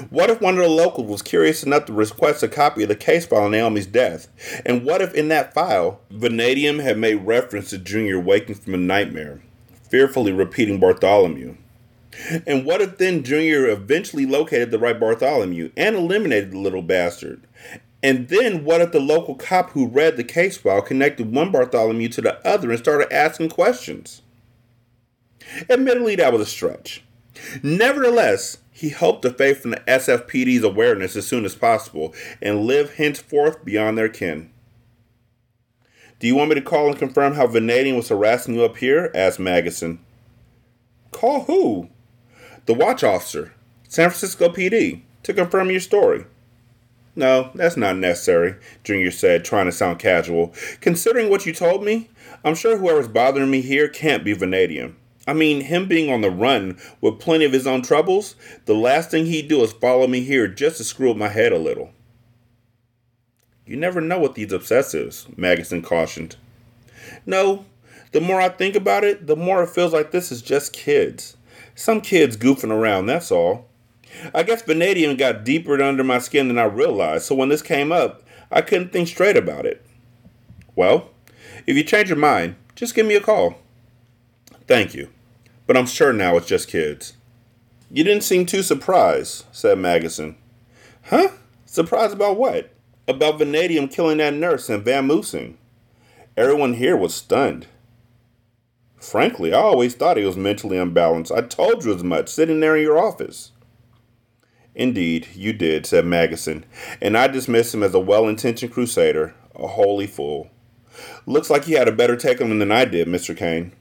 What 0.09 0.31
if 0.31 0.41
one 0.41 0.55
of 0.55 0.63
the 0.63 0.69
locals 0.69 1.09
was 1.09 1.23
curious 1.23 1.63
enough 1.63 1.85
to 1.87 1.93
request 1.93 2.43
a 2.43 2.49
copy 2.49 2.85
of 2.85 2.89
the 2.89 2.97
case 2.97 3.27
file 3.27 3.43
on 3.43 3.51
Naomi's 3.51 3.87
death? 3.87 4.29
And 4.65 4.85
what 4.85 5.03
if 5.03 5.13
in 5.13 5.29
that 5.29 5.53
file, 5.53 6.01
Vanadium 6.11 6.79
had 6.79 6.97
made 6.97 7.27
reference 7.27 7.71
to 7.71 7.79
Junior 7.79 8.19
waking 8.19 8.55
from 8.55 8.75
a 8.75 8.79
nightmare, 8.79 9.43
fearfully 9.91 10.33
repeating 10.33 10.81
Bartholomew? 10.81 11.57
And 12.47 12.65
what 12.65 12.81
if 12.81 12.99
then 12.99 13.23
Junior 13.23 13.69
eventually 13.69 14.27
located 14.27 14.71
the 14.71 14.79
right 14.79 14.99
Bartholomew 14.99 15.71
and 15.77 15.97
eliminated 15.97 16.53
the 16.53 16.59
little 16.59 16.83
bastard? 16.83 17.43
And 18.03 18.29
then 18.29 18.65
what 18.65 18.83
if 18.83 18.93
the 18.93 19.01
local 19.01 19.35
cop 19.35 19.71
who 19.71 19.87
read 19.87 20.17
the 20.17 20.25
case 20.25 20.59
file 20.59 20.83
connected 20.83 21.35
one 21.35 21.51
Bartholomew 21.51 22.09
to 22.11 22.21
the 22.21 22.47
other 22.47 22.71
and 22.71 22.79
started 22.79 23.13
asking 23.13 23.49
questions? 23.49 24.23
Admittedly, 25.71 26.17
that 26.17 26.33
was 26.33 26.43
a 26.43 26.47
stretch. 26.47 27.03
Nevertheless, 27.63 28.59
he 28.71 28.91
hoped 28.91 29.23
to 29.23 29.31
fade 29.31 29.57
from 29.57 29.71
the 29.73 29.81
SFPD's 29.89 30.65
awareness 30.65 31.17
as 31.17 31.27
soon 31.27 31.45
as 31.45 31.55
possible 31.55 32.15
and 32.43 32.67
live 32.67 32.95
henceforth 32.95 33.65
beyond 33.65 33.97
their 33.97 34.09
ken. 34.09 34.51
Do 36.19 36.27
you 36.27 36.37
want 36.37 36.51
me 36.51 36.55
to 36.57 36.63
call 36.63 36.89
and 36.89 36.99
confirm 36.99 37.35
how 37.35 37.47
Vanadium 37.47 37.97
was 37.97 38.09
harassing 38.09 38.55
you 38.55 38.65
up 38.65 38.77
here? 38.77 39.11
asked 39.15 39.39
Magusson. 39.39 39.99
Call 41.11 41.45
who? 41.45 41.89
The 42.67 42.75
watch 42.75 43.05
officer, 43.05 43.53
San 43.89 44.09
Francisco 44.09 44.49
PD, 44.49 45.03
to 45.23 45.35
confirm 45.35 45.71
your 45.71 45.81
story. 45.81 46.25
No, 47.17 47.51
that's 47.55 47.77
not 47.77 47.97
necessary, 47.97 48.57
Junior 48.83 49.11
said, 49.11 49.45
trying 49.45 49.67
to 49.67 49.73
sound 49.73 49.99
casual. 49.99 50.55
Considering 50.81 51.31
what 51.31 51.47
you 51.47 51.53
told 51.53 51.85
me, 51.85 52.09
I'm 52.43 52.55
sure 52.55 52.77
whoever's 52.77 53.09
bothering 53.09 53.51
me 53.51 53.61
here 53.61 53.89
can't 53.89 54.25
be 54.25 54.33
Vanadium. 54.33 54.97
I 55.27 55.33
mean, 55.33 55.63
him 55.63 55.87
being 55.89 56.11
on 56.11 56.23
the 56.23 56.31
run 56.31 56.79
with 57.01 57.21
plenty 57.21 57.45
of 57.45 57.53
his 57.53 57.67
own 57.67 57.83
troubles, 57.83 58.35
the 58.65 58.75
last 58.75 59.11
thing 59.11 59.27
he'd 59.27 59.49
do 59.49 59.63
is 59.63 59.73
follow 59.73 60.07
me 60.07 60.21
here 60.21 60.49
just 60.49 60.79
to 60.79 60.85
screw 60.85 61.11
up 61.11 61.17
my 61.17 61.29
head 61.29 61.53
a 61.53 61.59
little. 61.59 61.93
You 63.67 63.77
never 63.77 64.01
know 64.01 64.21
with 64.21 64.35
these 64.35 64.53
obsessives, 64.53 65.27
Magusson 65.37 65.83
cautioned. 65.83 66.37
No, 67.25 67.65
the 68.13 68.21
more 68.21 68.41
I 68.41 68.51
think 68.51 68.77
about 68.77 69.05
it, 69.05 69.27
the 69.27 69.37
more 69.37 69.63
it 69.63 69.71
feels 69.71 69.93
like 69.93 70.11
this 70.11 70.31
is 70.31 70.43
just 70.43 70.73
kids. 70.75 71.37
Some 71.75 72.01
kids 72.01 72.37
goofing 72.37 72.71
around, 72.71 73.07
that's 73.07 73.33
all. 73.33 73.67
I 74.33 74.43
guess 74.43 74.63
vanadium 74.63 75.17
got 75.17 75.45
deeper 75.45 75.83
under 75.83 76.05
my 76.05 76.19
skin 76.19 76.49
than 76.49 76.59
I 76.59 76.65
realized, 76.65 77.25
so 77.25 77.35
when 77.35 77.49
this 77.49 77.63
came 77.63 77.91
up, 77.91 78.23
I 78.51 78.61
couldn't 78.61 78.93
think 78.93 79.09
straight 79.09 79.37
about 79.37 79.67
it. 79.67 79.85
Well, 80.77 81.11
if 81.67 81.77
you 81.77 81.83
change 81.83 82.09
your 82.09 82.19
mind, 82.19 82.57
just 82.77 82.95
give 82.95 83.07
me 83.07 83.17
a 83.17 83.21
call. 83.21 83.57
Thank 84.67 84.95
you, 84.95 85.11
but 85.67 85.77
I'm 85.77 85.87
sure 85.87 86.13
now 86.13 86.37
it's 86.37 86.47
just 86.47 86.69
kids. 86.69 87.15
You 87.91 88.05
didn't 88.05 88.23
seem 88.23 88.47
too 88.47 88.63
surprised, 88.63 89.45
said 89.53 89.79
Magusson. 89.79 90.37
Huh? 91.05 91.29
Surprised 91.67 92.15
about 92.15 92.37
what? 92.37 92.71
About 93.07 93.39
vanadium 93.39 93.89
killing 93.89 94.19
that 94.19 94.35
nurse 94.35 94.69
and 94.69 94.85
vamoosing. 94.85 95.55
Everyone 96.37 96.75
here 96.75 96.97
was 96.97 97.15
stunned. 97.15 97.67
Frankly, 99.05 99.53
I 99.53 99.59
always 99.59 99.95
thought 99.95 100.17
he 100.17 100.25
was 100.25 100.37
mentally 100.37 100.79
unbalanced. 100.79 101.31
I 101.31 101.43
told 101.43 101.85
you 101.85 101.95
as 101.95 102.03
much, 102.03 102.31
sitting 102.31 102.61
there 102.61 102.75
in 102.75 102.83
your 102.83 102.99
office. 102.99 103.53
Indeed, 104.75 105.29
you 105.35 105.53
did, 105.53 105.85
said 105.85 106.07
Magusson, 106.07 106.65
and 107.03 107.17
I 107.17 107.27
dismissed 107.27 107.75
him 107.75 107.83
as 107.83 107.93
a 107.93 108.01
well 108.01 108.27
intentioned 108.27 108.73
crusader, 108.73 109.35
a 109.55 109.67
holy 109.67 110.07
fool. 110.07 110.51
Looks 111.27 111.51
like 111.51 111.69
you 111.69 111.77
had 111.77 111.87
a 111.87 111.93
better 111.93 112.17
take 112.17 112.41
on 112.41 112.51
him 112.51 112.59
than 112.61 112.73
I 112.73 112.87
did, 112.87 113.07
Mr. 113.07 113.37
Cain. 113.37 113.73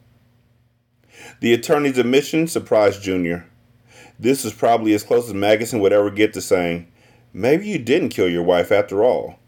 The 1.40 1.54
attorney's 1.54 1.98
admission 1.98 2.48
surprised 2.48 3.02
Junior. 3.02 3.46
This 4.20 4.44
was 4.44 4.54
probably 4.54 4.94
as 4.94 5.04
close 5.04 5.28
as 5.28 5.34
Magusson 5.34 5.80
would 5.80 5.94
ever 5.94 6.12
get 6.12 6.34
to 6.34 6.42
saying, 6.42 6.92
Maybe 7.32 7.70
you 7.70 7.80
didn't 7.80 8.10
kill 8.10 8.28
your 8.28 8.44
wife 8.44 8.74
after 8.74 9.06
all. 9.06 9.40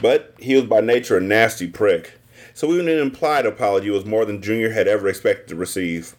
But 0.00 0.34
he 0.38 0.56
was 0.56 0.64
by 0.64 0.80
nature 0.80 1.18
a 1.18 1.20
nasty 1.20 1.66
prick, 1.66 2.17
so 2.58 2.72
even 2.72 2.88
an 2.88 2.98
implied 2.98 3.46
apology 3.46 3.88
was 3.88 4.04
more 4.04 4.24
than 4.24 4.42
Junior 4.42 4.72
had 4.72 4.88
ever 4.88 5.06
expected 5.06 5.46
to 5.46 5.54
receive. 5.54 6.16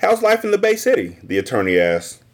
How's 0.00 0.20
life 0.20 0.42
in 0.42 0.50
the 0.50 0.58
Bay 0.58 0.74
City? 0.74 1.16
the 1.22 1.38
attorney 1.38 1.78
asked. 1.78 2.24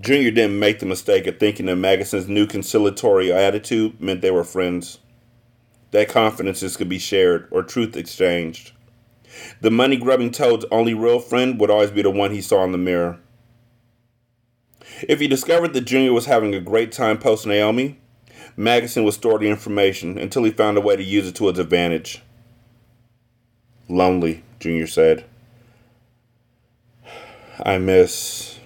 Junior 0.00 0.32
didn't 0.32 0.58
make 0.58 0.80
the 0.80 0.86
mistake 0.86 1.28
of 1.28 1.38
thinking 1.38 1.66
that 1.66 1.76
Magusson's 1.76 2.26
new 2.26 2.44
conciliatory 2.44 3.32
attitude 3.32 4.00
meant 4.00 4.20
they 4.20 4.32
were 4.32 4.42
friends. 4.42 4.98
That 5.92 6.08
confidences 6.08 6.76
could 6.76 6.88
be 6.88 6.98
shared 6.98 7.46
or 7.52 7.62
truth 7.62 7.96
exchanged. 7.96 8.72
The 9.60 9.70
money 9.70 9.96
grubbing 9.96 10.32
toad's 10.32 10.66
only 10.72 10.92
real 10.92 11.20
friend 11.20 11.60
would 11.60 11.70
always 11.70 11.92
be 11.92 12.02
the 12.02 12.10
one 12.10 12.32
he 12.32 12.40
saw 12.40 12.64
in 12.64 12.72
the 12.72 12.78
mirror. 12.78 13.20
If 15.08 15.20
he 15.20 15.28
discovered 15.28 15.72
that 15.74 15.82
Junior 15.82 16.12
was 16.14 16.26
having 16.26 16.52
a 16.52 16.60
great 16.60 16.90
time 16.90 17.18
post 17.18 17.46
Naomi, 17.46 17.99
Magusson 18.60 19.04
would 19.04 19.14
store 19.14 19.38
the 19.38 19.48
information 19.48 20.18
until 20.18 20.44
he 20.44 20.50
found 20.50 20.76
a 20.76 20.82
way 20.82 20.94
to 20.94 21.02
use 21.02 21.26
it 21.26 21.34
to 21.36 21.48
his 21.48 21.58
advantage. 21.58 22.22
Lonely, 23.88 24.44
Junior 24.58 24.86
said. 24.86 25.24
I 27.64 27.78
miss 27.78 28.60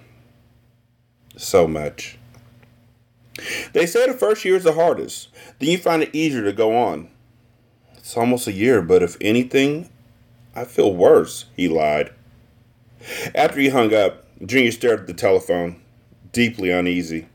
so 1.36 1.68
much. 1.68 2.18
They 3.72 3.86
say 3.86 4.08
the 4.08 4.14
first 4.14 4.44
year 4.44 4.56
is 4.56 4.64
the 4.64 4.72
hardest. 4.72 5.28
Then 5.60 5.70
you 5.70 5.78
find 5.78 6.02
it 6.02 6.12
easier 6.12 6.42
to 6.42 6.52
go 6.52 6.76
on. 6.76 7.08
It's 7.96 8.16
almost 8.16 8.48
a 8.48 8.52
year, 8.52 8.82
but 8.82 9.00
if 9.00 9.16
anything, 9.20 9.90
I 10.56 10.64
feel 10.64 10.92
worse, 10.92 11.44
he 11.56 11.68
lied. 11.68 12.12
After 13.32 13.60
he 13.60 13.68
hung 13.68 13.94
up, 13.94 14.26
Junior 14.44 14.72
stared 14.72 15.00
at 15.00 15.06
the 15.06 15.14
telephone, 15.14 15.80
deeply 16.32 16.70
uneasy. 16.70 17.28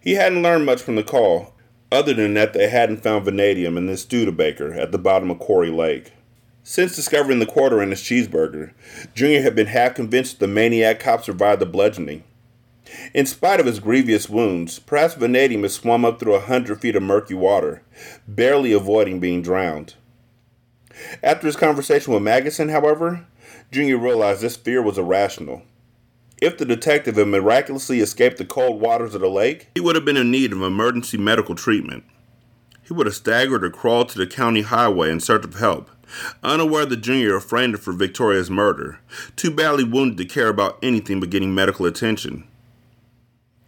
He 0.00 0.14
hadn't 0.14 0.42
learned 0.42 0.64
much 0.64 0.80
from 0.80 0.96
the 0.96 1.02
call, 1.02 1.54
other 1.92 2.14
than 2.14 2.34
that 2.34 2.52
they 2.52 2.68
hadn't 2.68 3.02
found 3.02 3.24
vanadium 3.24 3.76
in 3.76 3.86
the 3.86 3.96
Studebaker 3.96 4.72
at 4.72 4.92
the 4.92 4.98
bottom 4.98 5.30
of 5.30 5.38
Quarry 5.38 5.70
Lake. 5.70 6.12
Since 6.62 6.96
discovering 6.96 7.38
the 7.38 7.46
quarter 7.46 7.82
in 7.82 7.90
his 7.90 8.00
cheeseburger, 8.00 8.72
Junior 9.14 9.42
had 9.42 9.54
been 9.54 9.66
half 9.66 9.94
convinced 9.94 10.38
the 10.38 10.46
maniac 10.46 11.00
cop 11.00 11.24
survived 11.24 11.60
the 11.60 11.66
bludgeoning. 11.66 12.24
In 13.14 13.26
spite 13.26 13.60
of 13.60 13.66
his 13.66 13.78
grievous 13.78 14.28
wounds, 14.28 14.78
perhaps 14.78 15.14
vanadium 15.14 15.62
had 15.62 15.70
swum 15.70 16.04
up 16.04 16.18
through 16.18 16.34
a 16.34 16.40
hundred 16.40 16.80
feet 16.80 16.96
of 16.96 17.02
murky 17.02 17.34
water, 17.34 17.82
barely 18.26 18.72
avoiding 18.72 19.20
being 19.20 19.42
drowned. 19.42 19.94
After 21.22 21.46
his 21.46 21.56
conversation 21.56 22.12
with 22.12 22.22
Magusson, 22.22 22.70
however, 22.70 23.26
Junior 23.70 23.98
realized 23.98 24.40
this 24.40 24.56
fear 24.56 24.82
was 24.82 24.98
irrational. 24.98 25.62
If 26.40 26.56
the 26.56 26.64
detective 26.64 27.16
had 27.16 27.28
miraculously 27.28 28.00
escaped 28.00 28.38
the 28.38 28.46
cold 28.46 28.80
waters 28.80 29.14
of 29.14 29.20
the 29.20 29.28
lake, 29.28 29.68
he 29.74 29.80
would 29.80 29.94
have 29.94 30.06
been 30.06 30.16
in 30.16 30.30
need 30.30 30.52
of 30.52 30.62
emergency 30.62 31.18
medical 31.18 31.54
treatment. 31.54 32.04
He 32.82 32.94
would 32.94 33.06
have 33.06 33.14
staggered 33.14 33.62
or 33.62 33.70
crawled 33.70 34.08
to 34.10 34.18
the 34.18 34.26
county 34.26 34.62
highway 34.62 35.10
in 35.10 35.20
search 35.20 35.44
of 35.44 35.54
help, 35.54 35.90
unaware 36.42 36.86
that 36.86 37.02
Junior 37.02 37.40
framed 37.40 37.78
for 37.78 37.92
Victoria's 37.92 38.50
murder, 38.50 39.00
too 39.36 39.50
badly 39.50 39.84
wounded 39.84 40.16
to 40.18 40.24
care 40.24 40.48
about 40.48 40.78
anything 40.82 41.20
but 41.20 41.30
getting 41.30 41.54
medical 41.54 41.84
attention. 41.84 42.44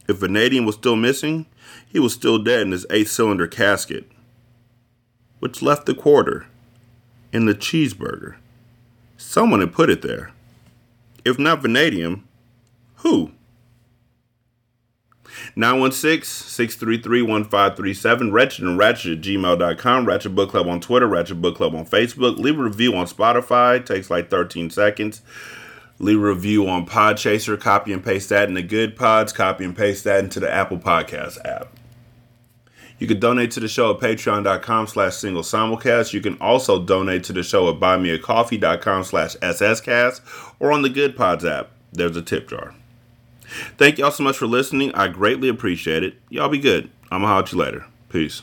If 0.08 0.16
vanadium 0.16 0.64
was 0.64 0.74
still 0.74 0.96
missing, 0.96 1.46
he 1.86 1.98
was 1.98 2.14
still 2.14 2.42
dead 2.42 2.62
in 2.62 2.72
his 2.72 2.86
eight 2.90 3.08
cylinder 3.08 3.46
casket, 3.46 4.10
which 5.40 5.62
left 5.62 5.86
the 5.86 5.94
quarter 5.94 6.46
in 7.32 7.44
the 7.44 7.54
cheeseburger. 7.54 8.36
Someone 9.16 9.60
had 9.60 9.72
put 9.72 9.90
it 9.90 10.02
there. 10.02 10.32
If 11.24 11.38
not 11.38 11.62
vanadium, 11.62 12.26
who? 13.02 13.32
916-633-1537, 15.56 18.32
Wretched 18.32 18.64
and 18.64 18.78
Ratchet 18.78 19.18
at 19.18 19.24
gmail.com, 19.24 20.06
Ratchet 20.06 20.34
Book 20.34 20.50
Club 20.50 20.66
on 20.68 20.80
Twitter, 20.80 21.06
Ratchet 21.06 21.40
Book 21.40 21.56
Club 21.56 21.74
on 21.74 21.86
Facebook. 21.86 22.36
Leave 22.38 22.58
a 22.58 22.62
review 22.62 22.94
on 22.94 23.06
Spotify. 23.06 23.78
It 23.78 23.86
takes 23.86 24.10
like 24.10 24.28
13 24.30 24.68
seconds. 24.70 25.22
Leave 25.98 26.18
a 26.18 26.26
review 26.26 26.68
on 26.68 26.86
Podchaser. 26.86 27.58
Copy 27.60 27.92
and 27.92 28.04
paste 28.04 28.28
that 28.30 28.48
into 28.48 28.62
Good 28.62 28.96
Pods. 28.96 29.32
Copy 29.32 29.64
and 29.64 29.76
paste 29.76 30.02
that 30.04 30.24
into 30.24 30.40
the 30.40 30.52
Apple 30.52 30.78
Podcast 30.78 31.38
app. 31.44 31.68
You 32.98 33.06
can 33.06 33.20
donate 33.20 33.50
to 33.52 33.60
the 33.60 33.68
show 33.68 33.92
at 33.92 34.00
patreon.com 34.00 34.86
slash 34.86 35.16
single 35.16 35.42
simulcast. 35.42 36.12
You 36.12 36.20
can 36.20 36.36
also 36.40 36.84
donate 36.84 37.24
to 37.24 37.32
the 37.32 37.42
show 37.42 37.68
at 37.68 37.80
buymeacoffee.com 37.80 39.04
slash 39.04 39.36
sscast 39.36 40.20
or 40.60 40.72
on 40.72 40.82
the 40.82 40.88
Good 40.88 41.16
Pods 41.16 41.44
app. 41.44 41.70
There's 41.92 42.16
a 42.16 42.22
tip 42.22 42.48
jar. 42.48 42.74
Thank 43.76 43.98
y'all 43.98 44.10
so 44.10 44.22
much 44.22 44.36
for 44.36 44.46
listening. 44.46 44.94
I 44.94 45.08
greatly 45.08 45.48
appreciate 45.48 46.02
it. 46.02 46.14
Y'all 46.28 46.48
be 46.48 46.58
good. 46.58 46.90
I'm 47.10 47.20
gonna 47.20 47.28
holler 47.28 47.42
at 47.42 47.52
you 47.52 47.58
later. 47.58 47.86
Peace. 48.08 48.42